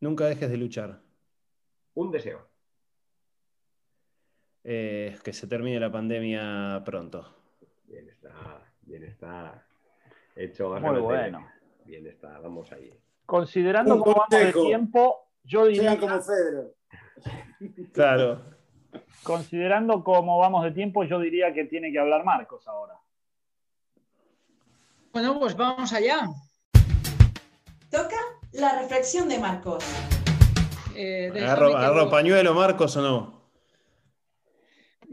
[0.00, 1.02] Nunca dejes de luchar.
[1.92, 2.55] Un deseo.
[4.68, 7.24] Eh, que se termine la pandemia pronto.
[7.84, 9.64] Bien está, bien está.
[10.34, 11.46] Hecho Muy bueno.
[11.84, 12.92] Bien está, vamos ahí.
[13.24, 16.74] Considerando Un cómo vamos de tiempo, yo diría, Sean como Federer.
[17.92, 18.42] Claro.
[19.22, 22.94] considerando cómo vamos de tiempo, yo diría que tiene que hablar Marcos ahora.
[25.12, 26.28] Bueno, pues vamos allá.
[27.88, 28.16] Toca
[28.52, 29.84] la reflexión de Marcos.
[30.96, 33.35] Eh, ¿Agarro, pañuelo, Marcos, o no?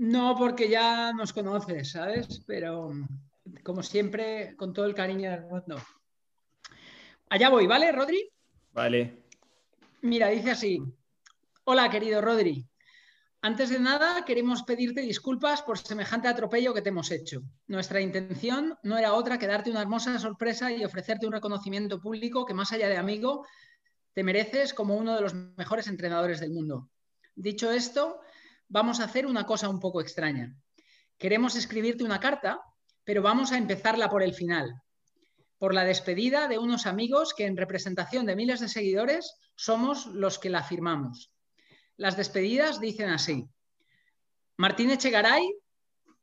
[0.04, 2.44] No, porque ya nos conoces, ¿sabes?
[2.46, 2.92] Pero
[3.64, 5.82] como siempre, con todo el cariño del mundo.
[7.30, 8.30] Allá voy, ¿vale, Rodri?
[8.74, 9.24] Vale.
[10.02, 10.84] Mira, dice así.
[11.64, 12.68] Hola, querido Rodri.
[13.44, 17.42] Antes de nada, queremos pedirte disculpas por semejante atropello que te hemos hecho.
[17.68, 22.46] Nuestra intención no era otra que darte una hermosa sorpresa y ofrecerte un reconocimiento público
[22.46, 23.48] que, más allá de amigo,
[24.12, 26.90] te mereces como uno de los mejores entrenadores del mundo.
[27.36, 28.20] Dicho esto,
[28.74, 30.52] vamos a hacer una cosa un poco extraña.
[31.20, 32.60] Queremos escribirte una carta,
[33.04, 34.82] pero vamos a empezarla por el final,
[35.60, 40.40] por la despedida de unos amigos que en representación de miles de seguidores somos los
[40.40, 41.32] que la firmamos.
[41.98, 43.48] Las despedidas dicen así.
[44.58, 45.54] Martín Echegaray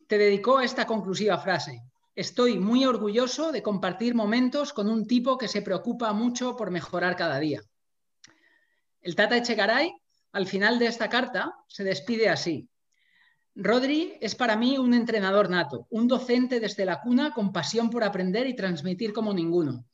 [0.09, 1.81] te dedicó esta conclusiva frase.
[2.17, 7.15] Estoy muy orgulloso de compartir momentos con un tipo que se preocupa mucho por mejorar
[7.15, 7.63] cada día.
[9.03, 9.93] El Tata Echegaray,
[10.33, 12.68] al final de esta carta, se despide así.
[13.55, 18.05] Rodri es para mí un entrenador nato, un docente desde la cuna con pasión por
[18.05, 19.85] aprender y transmitir como ninguno.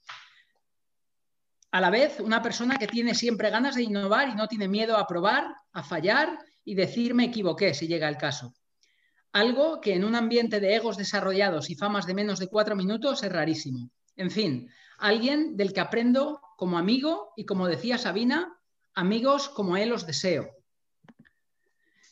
[1.73, 4.97] A la vez, una persona que tiene siempre ganas de innovar y no tiene miedo
[4.97, 8.55] a probar, a fallar y decir me equivoqué si llega el caso.
[9.33, 13.23] Algo que en un ambiente de egos desarrollados y famas de menos de cuatro minutos
[13.23, 13.91] es rarísimo.
[14.17, 18.56] En fin, alguien del que aprendo como amigo y como decía Sabina,
[18.97, 20.51] amigos como él os deseo.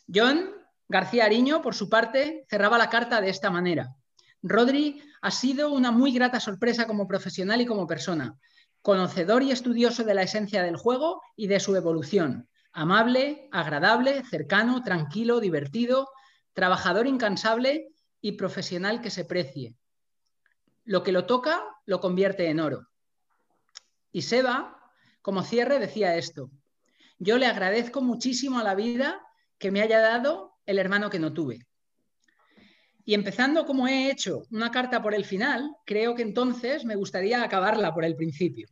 [0.06, 0.50] John
[0.86, 3.96] García Ariño, por su parte, cerraba la carta de esta manera.
[4.42, 8.38] Rodri ha sido una muy grata sorpresa como profesional y como persona,
[8.82, 14.82] conocedor y estudioso de la esencia del juego y de su evolución, amable, agradable, cercano,
[14.82, 16.10] tranquilo, divertido,
[16.52, 17.88] trabajador incansable
[18.20, 19.74] y profesional que se precie.
[20.84, 22.88] Lo que lo toca lo convierte en oro.
[24.12, 26.50] Y Seba, como cierre, decía esto.
[27.18, 29.20] Yo le agradezco muchísimo a la vida
[29.58, 31.66] que me haya dado el hermano que no tuve.
[33.04, 37.42] Y empezando como he hecho una carta por el final, creo que entonces me gustaría
[37.42, 38.66] acabarla por el principio.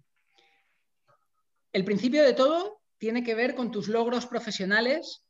[1.72, 5.24] El principio de todo tiene que ver con tus logros profesionales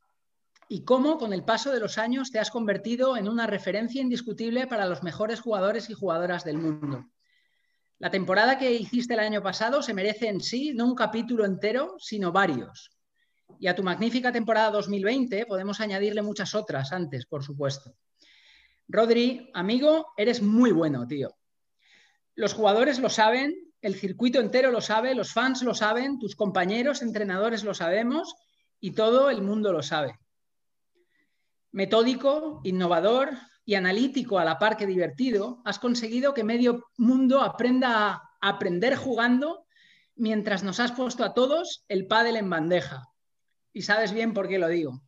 [0.69, 4.67] y cómo con el paso de los años te has convertido en una referencia indiscutible
[4.67, 7.05] para los mejores jugadores y jugadoras del mundo.
[7.99, 11.95] La temporada que hiciste el año pasado se merece en sí no un capítulo entero,
[11.99, 12.89] sino varios.
[13.59, 17.95] Y a tu magnífica temporada 2020 podemos añadirle muchas otras antes, por supuesto.
[18.87, 21.35] Rodri, amigo, eres muy bueno, tío.
[22.35, 27.01] Los jugadores lo saben, el circuito entero lo sabe, los fans lo saben, tus compañeros,
[27.01, 28.35] entrenadores lo sabemos
[28.79, 30.19] y todo el mundo lo sabe.
[31.71, 33.31] Metódico, innovador
[33.65, 38.95] y analítico a la par que divertido, has conseguido que medio mundo aprenda a aprender
[38.95, 39.65] jugando
[40.15, 43.12] mientras nos has puesto a todos el pádel en bandeja.
[43.73, 45.01] Y sabes bien por qué lo digo.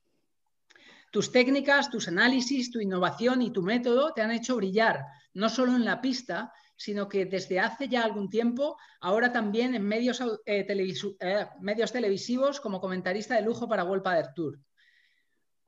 [1.11, 5.75] Tus técnicas, tus análisis, tu innovación y tu método te han hecho brillar, no solo
[5.75, 10.65] en la pista, sino que desde hace ya algún tiempo, ahora también en medios, eh,
[10.67, 14.59] eh, medios televisivos como comentarista de lujo para World Padel Tour.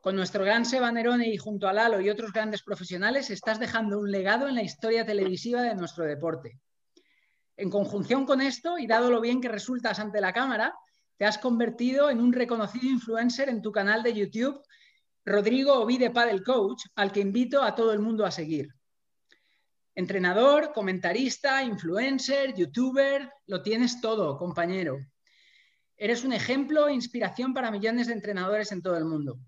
[0.01, 3.99] Con nuestro gran Seba Nerone y junto a Lalo y otros grandes profesionales, estás dejando
[3.99, 6.59] un legado en la historia televisiva de nuestro deporte.
[7.55, 10.73] En conjunción con esto, y dado lo bien que resultas ante la cámara,
[11.17, 14.61] te has convertido en un reconocido influencer en tu canal de YouTube,
[15.25, 18.69] Rodrigo Ovide Padel Coach, al que invito a todo el mundo a seguir.
[19.95, 24.99] Entrenador, comentarista, influencer, youtuber, lo tienes todo, compañero.
[25.97, 29.39] Eres un ejemplo e inspiración para millones de entrenadores en todo el mundo.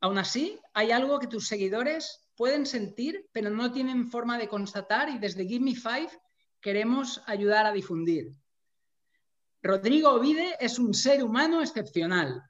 [0.00, 5.08] Aún así, hay algo que tus seguidores pueden sentir, pero no tienen forma de constatar
[5.08, 6.10] y desde Give Me Five
[6.60, 8.32] queremos ayudar a difundir.
[9.62, 12.42] Rodrigo Ovide es un ser humano excepcional.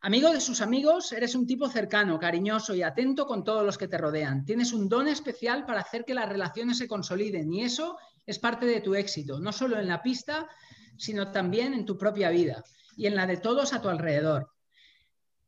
[0.00, 3.88] Amigo de sus amigos, eres un tipo cercano, cariñoso y atento con todos los que
[3.88, 4.44] te rodean.
[4.44, 8.66] Tienes un don especial para hacer que las relaciones se consoliden y eso es parte
[8.66, 10.48] de tu éxito, no solo en la pista,
[10.96, 12.64] sino también en tu propia vida
[12.96, 14.52] y en la de todos a tu alrededor.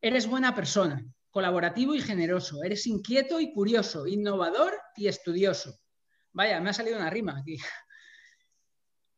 [0.01, 2.63] Eres buena persona, colaborativo y generoso.
[2.63, 5.79] Eres inquieto y curioso, innovador y estudioso.
[6.33, 7.57] Vaya, me ha salido una rima aquí.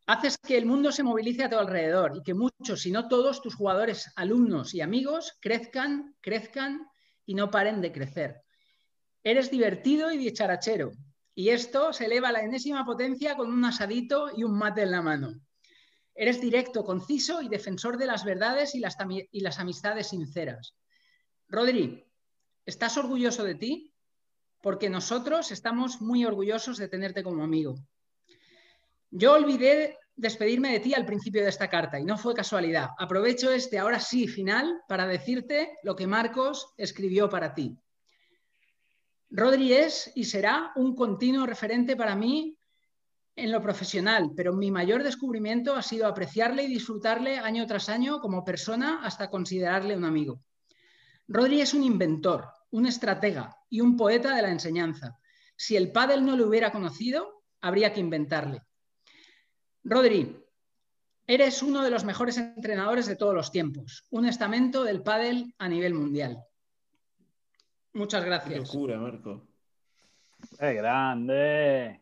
[0.07, 3.43] Haces que el mundo se movilice a tu alrededor y que muchos, si no todos,
[3.43, 6.87] tus jugadores, alumnos y amigos crezcan, crezcan
[7.25, 8.43] y no paren de crecer.
[9.25, 10.93] Eres divertido y dicharachero.
[11.35, 14.93] Y esto se eleva a la enésima potencia con un asadito y un mate en
[14.93, 15.35] la mano.
[16.15, 20.75] Eres directo, conciso y defensor de las verdades y las, amistades sinceras.
[21.49, 22.07] Rodri,
[22.65, 23.93] ¿estás orgulloso de ti?
[24.63, 27.75] Porque nosotros estamos muy orgullosos de tenerte como amigo.
[29.19, 32.91] Yo olvidé despedirme de ti al principio de esta carta y no fue casualidad.
[32.99, 37.79] Aprovecho este ahora sí final para decirte lo que Marcos escribió para ti.
[39.31, 42.59] Rodri es y será un continuo referente para mí
[43.35, 48.21] en lo profesional, pero mi mayor descubrimiento ha sido apreciarle y disfrutarle año tras año
[48.21, 50.43] como persona hasta considerarle un amigo.
[51.27, 55.19] Rodri es un inventor, un estratega y un poeta de la enseñanza.
[55.57, 58.66] Si el pádel no lo hubiera conocido, habría que inventarle.
[59.89, 60.37] Rodri,
[61.29, 65.69] eres uno de los mejores entrenadores de todos los tiempos, un estamento del pádel a
[65.69, 66.43] nivel mundial.
[67.93, 68.75] Muchas Qué gracias.
[68.75, 69.43] locura, Marco.
[70.59, 72.01] ¡Qué grande!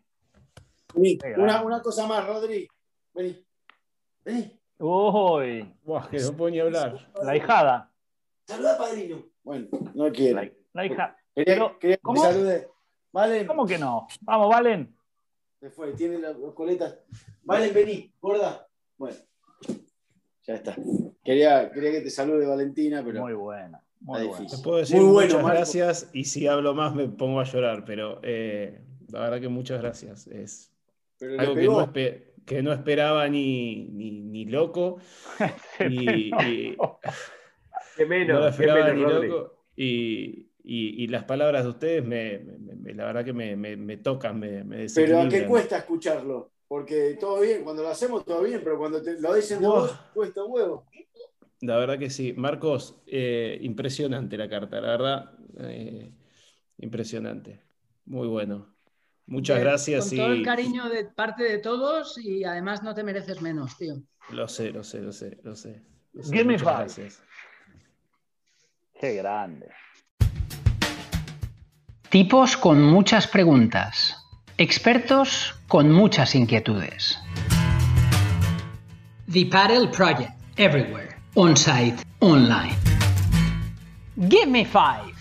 [0.95, 1.67] Vení, Qué una, grande.
[1.67, 2.67] una cosa más, Rodri.
[3.13, 3.45] Vení.
[4.25, 4.59] Vení.
[4.79, 7.11] Uy, Buah, que no puedo ni hablar.
[7.23, 7.91] la hijada.
[8.47, 9.23] Saluda, padrino.
[9.43, 10.43] Bueno, no quiero.
[10.43, 11.17] La, la hija.
[11.35, 12.23] Quería, Pero, quería que ¿cómo?
[12.23, 12.69] me salude.
[13.13, 13.47] Valen.
[13.47, 14.07] ¿Cómo que no?
[14.23, 14.97] Vamos, Valen.
[15.65, 16.99] Se fue, tiene las coletas.
[17.43, 18.69] Valen, vení, gorda.
[18.99, 19.17] Bueno,
[20.43, 20.77] ya está.
[21.25, 23.83] Quería, quería que te salude Valentina, pero Muy buena.
[24.01, 24.59] Muy difícil.
[24.59, 25.57] Te puedo decir Muy bueno, muchas Marco.
[25.57, 29.81] gracias y si hablo más me pongo a llorar, pero eh, la verdad que muchas
[29.81, 30.27] gracias.
[30.27, 30.71] Es
[31.19, 34.99] pero algo que no, que esperaba ni, ni, ni loco.
[35.89, 36.31] Y,
[37.97, 39.29] Qué no menos, lo qué esperaba menos, ni Rodri.
[39.29, 39.65] loco.
[39.77, 43.77] Y, y- y las palabras de ustedes me, me- me- la verdad que me, me-
[43.77, 46.51] me tocan, me, me Pero ¿a qué cuesta escucharlo?
[46.67, 49.81] Porque todo bien, cuando lo hacemos todo bien, pero cuando te lo dicen de Buah.
[49.81, 50.87] vos, cuesta un huevo.
[51.61, 52.33] La verdad que sí.
[52.33, 55.31] Marcos, eh, impresionante la carta, la verdad.
[55.61, 56.11] eh,
[56.79, 57.61] impresionante.
[58.07, 58.75] Muy bueno.
[59.27, 63.05] Muchas Eh, gracias Con todo el cariño de parte de todos y además no te
[63.05, 63.95] mereces menos, tío.
[64.33, 65.83] lo sé, lo sé, lo sé, lo sé.
[66.13, 66.33] lo sé.
[66.33, 66.79] Give me Muchas five.
[67.05, 67.23] gracias.
[68.99, 69.69] Qué grande.
[72.15, 74.25] Tipos con muchas preguntas.
[74.57, 77.19] Expertos con muchas inquietudes.
[79.29, 80.31] The Paddle Project.
[80.57, 81.19] Everywhere.
[81.35, 82.05] On-site.
[82.21, 82.77] Online.
[84.29, 85.14] Give me five.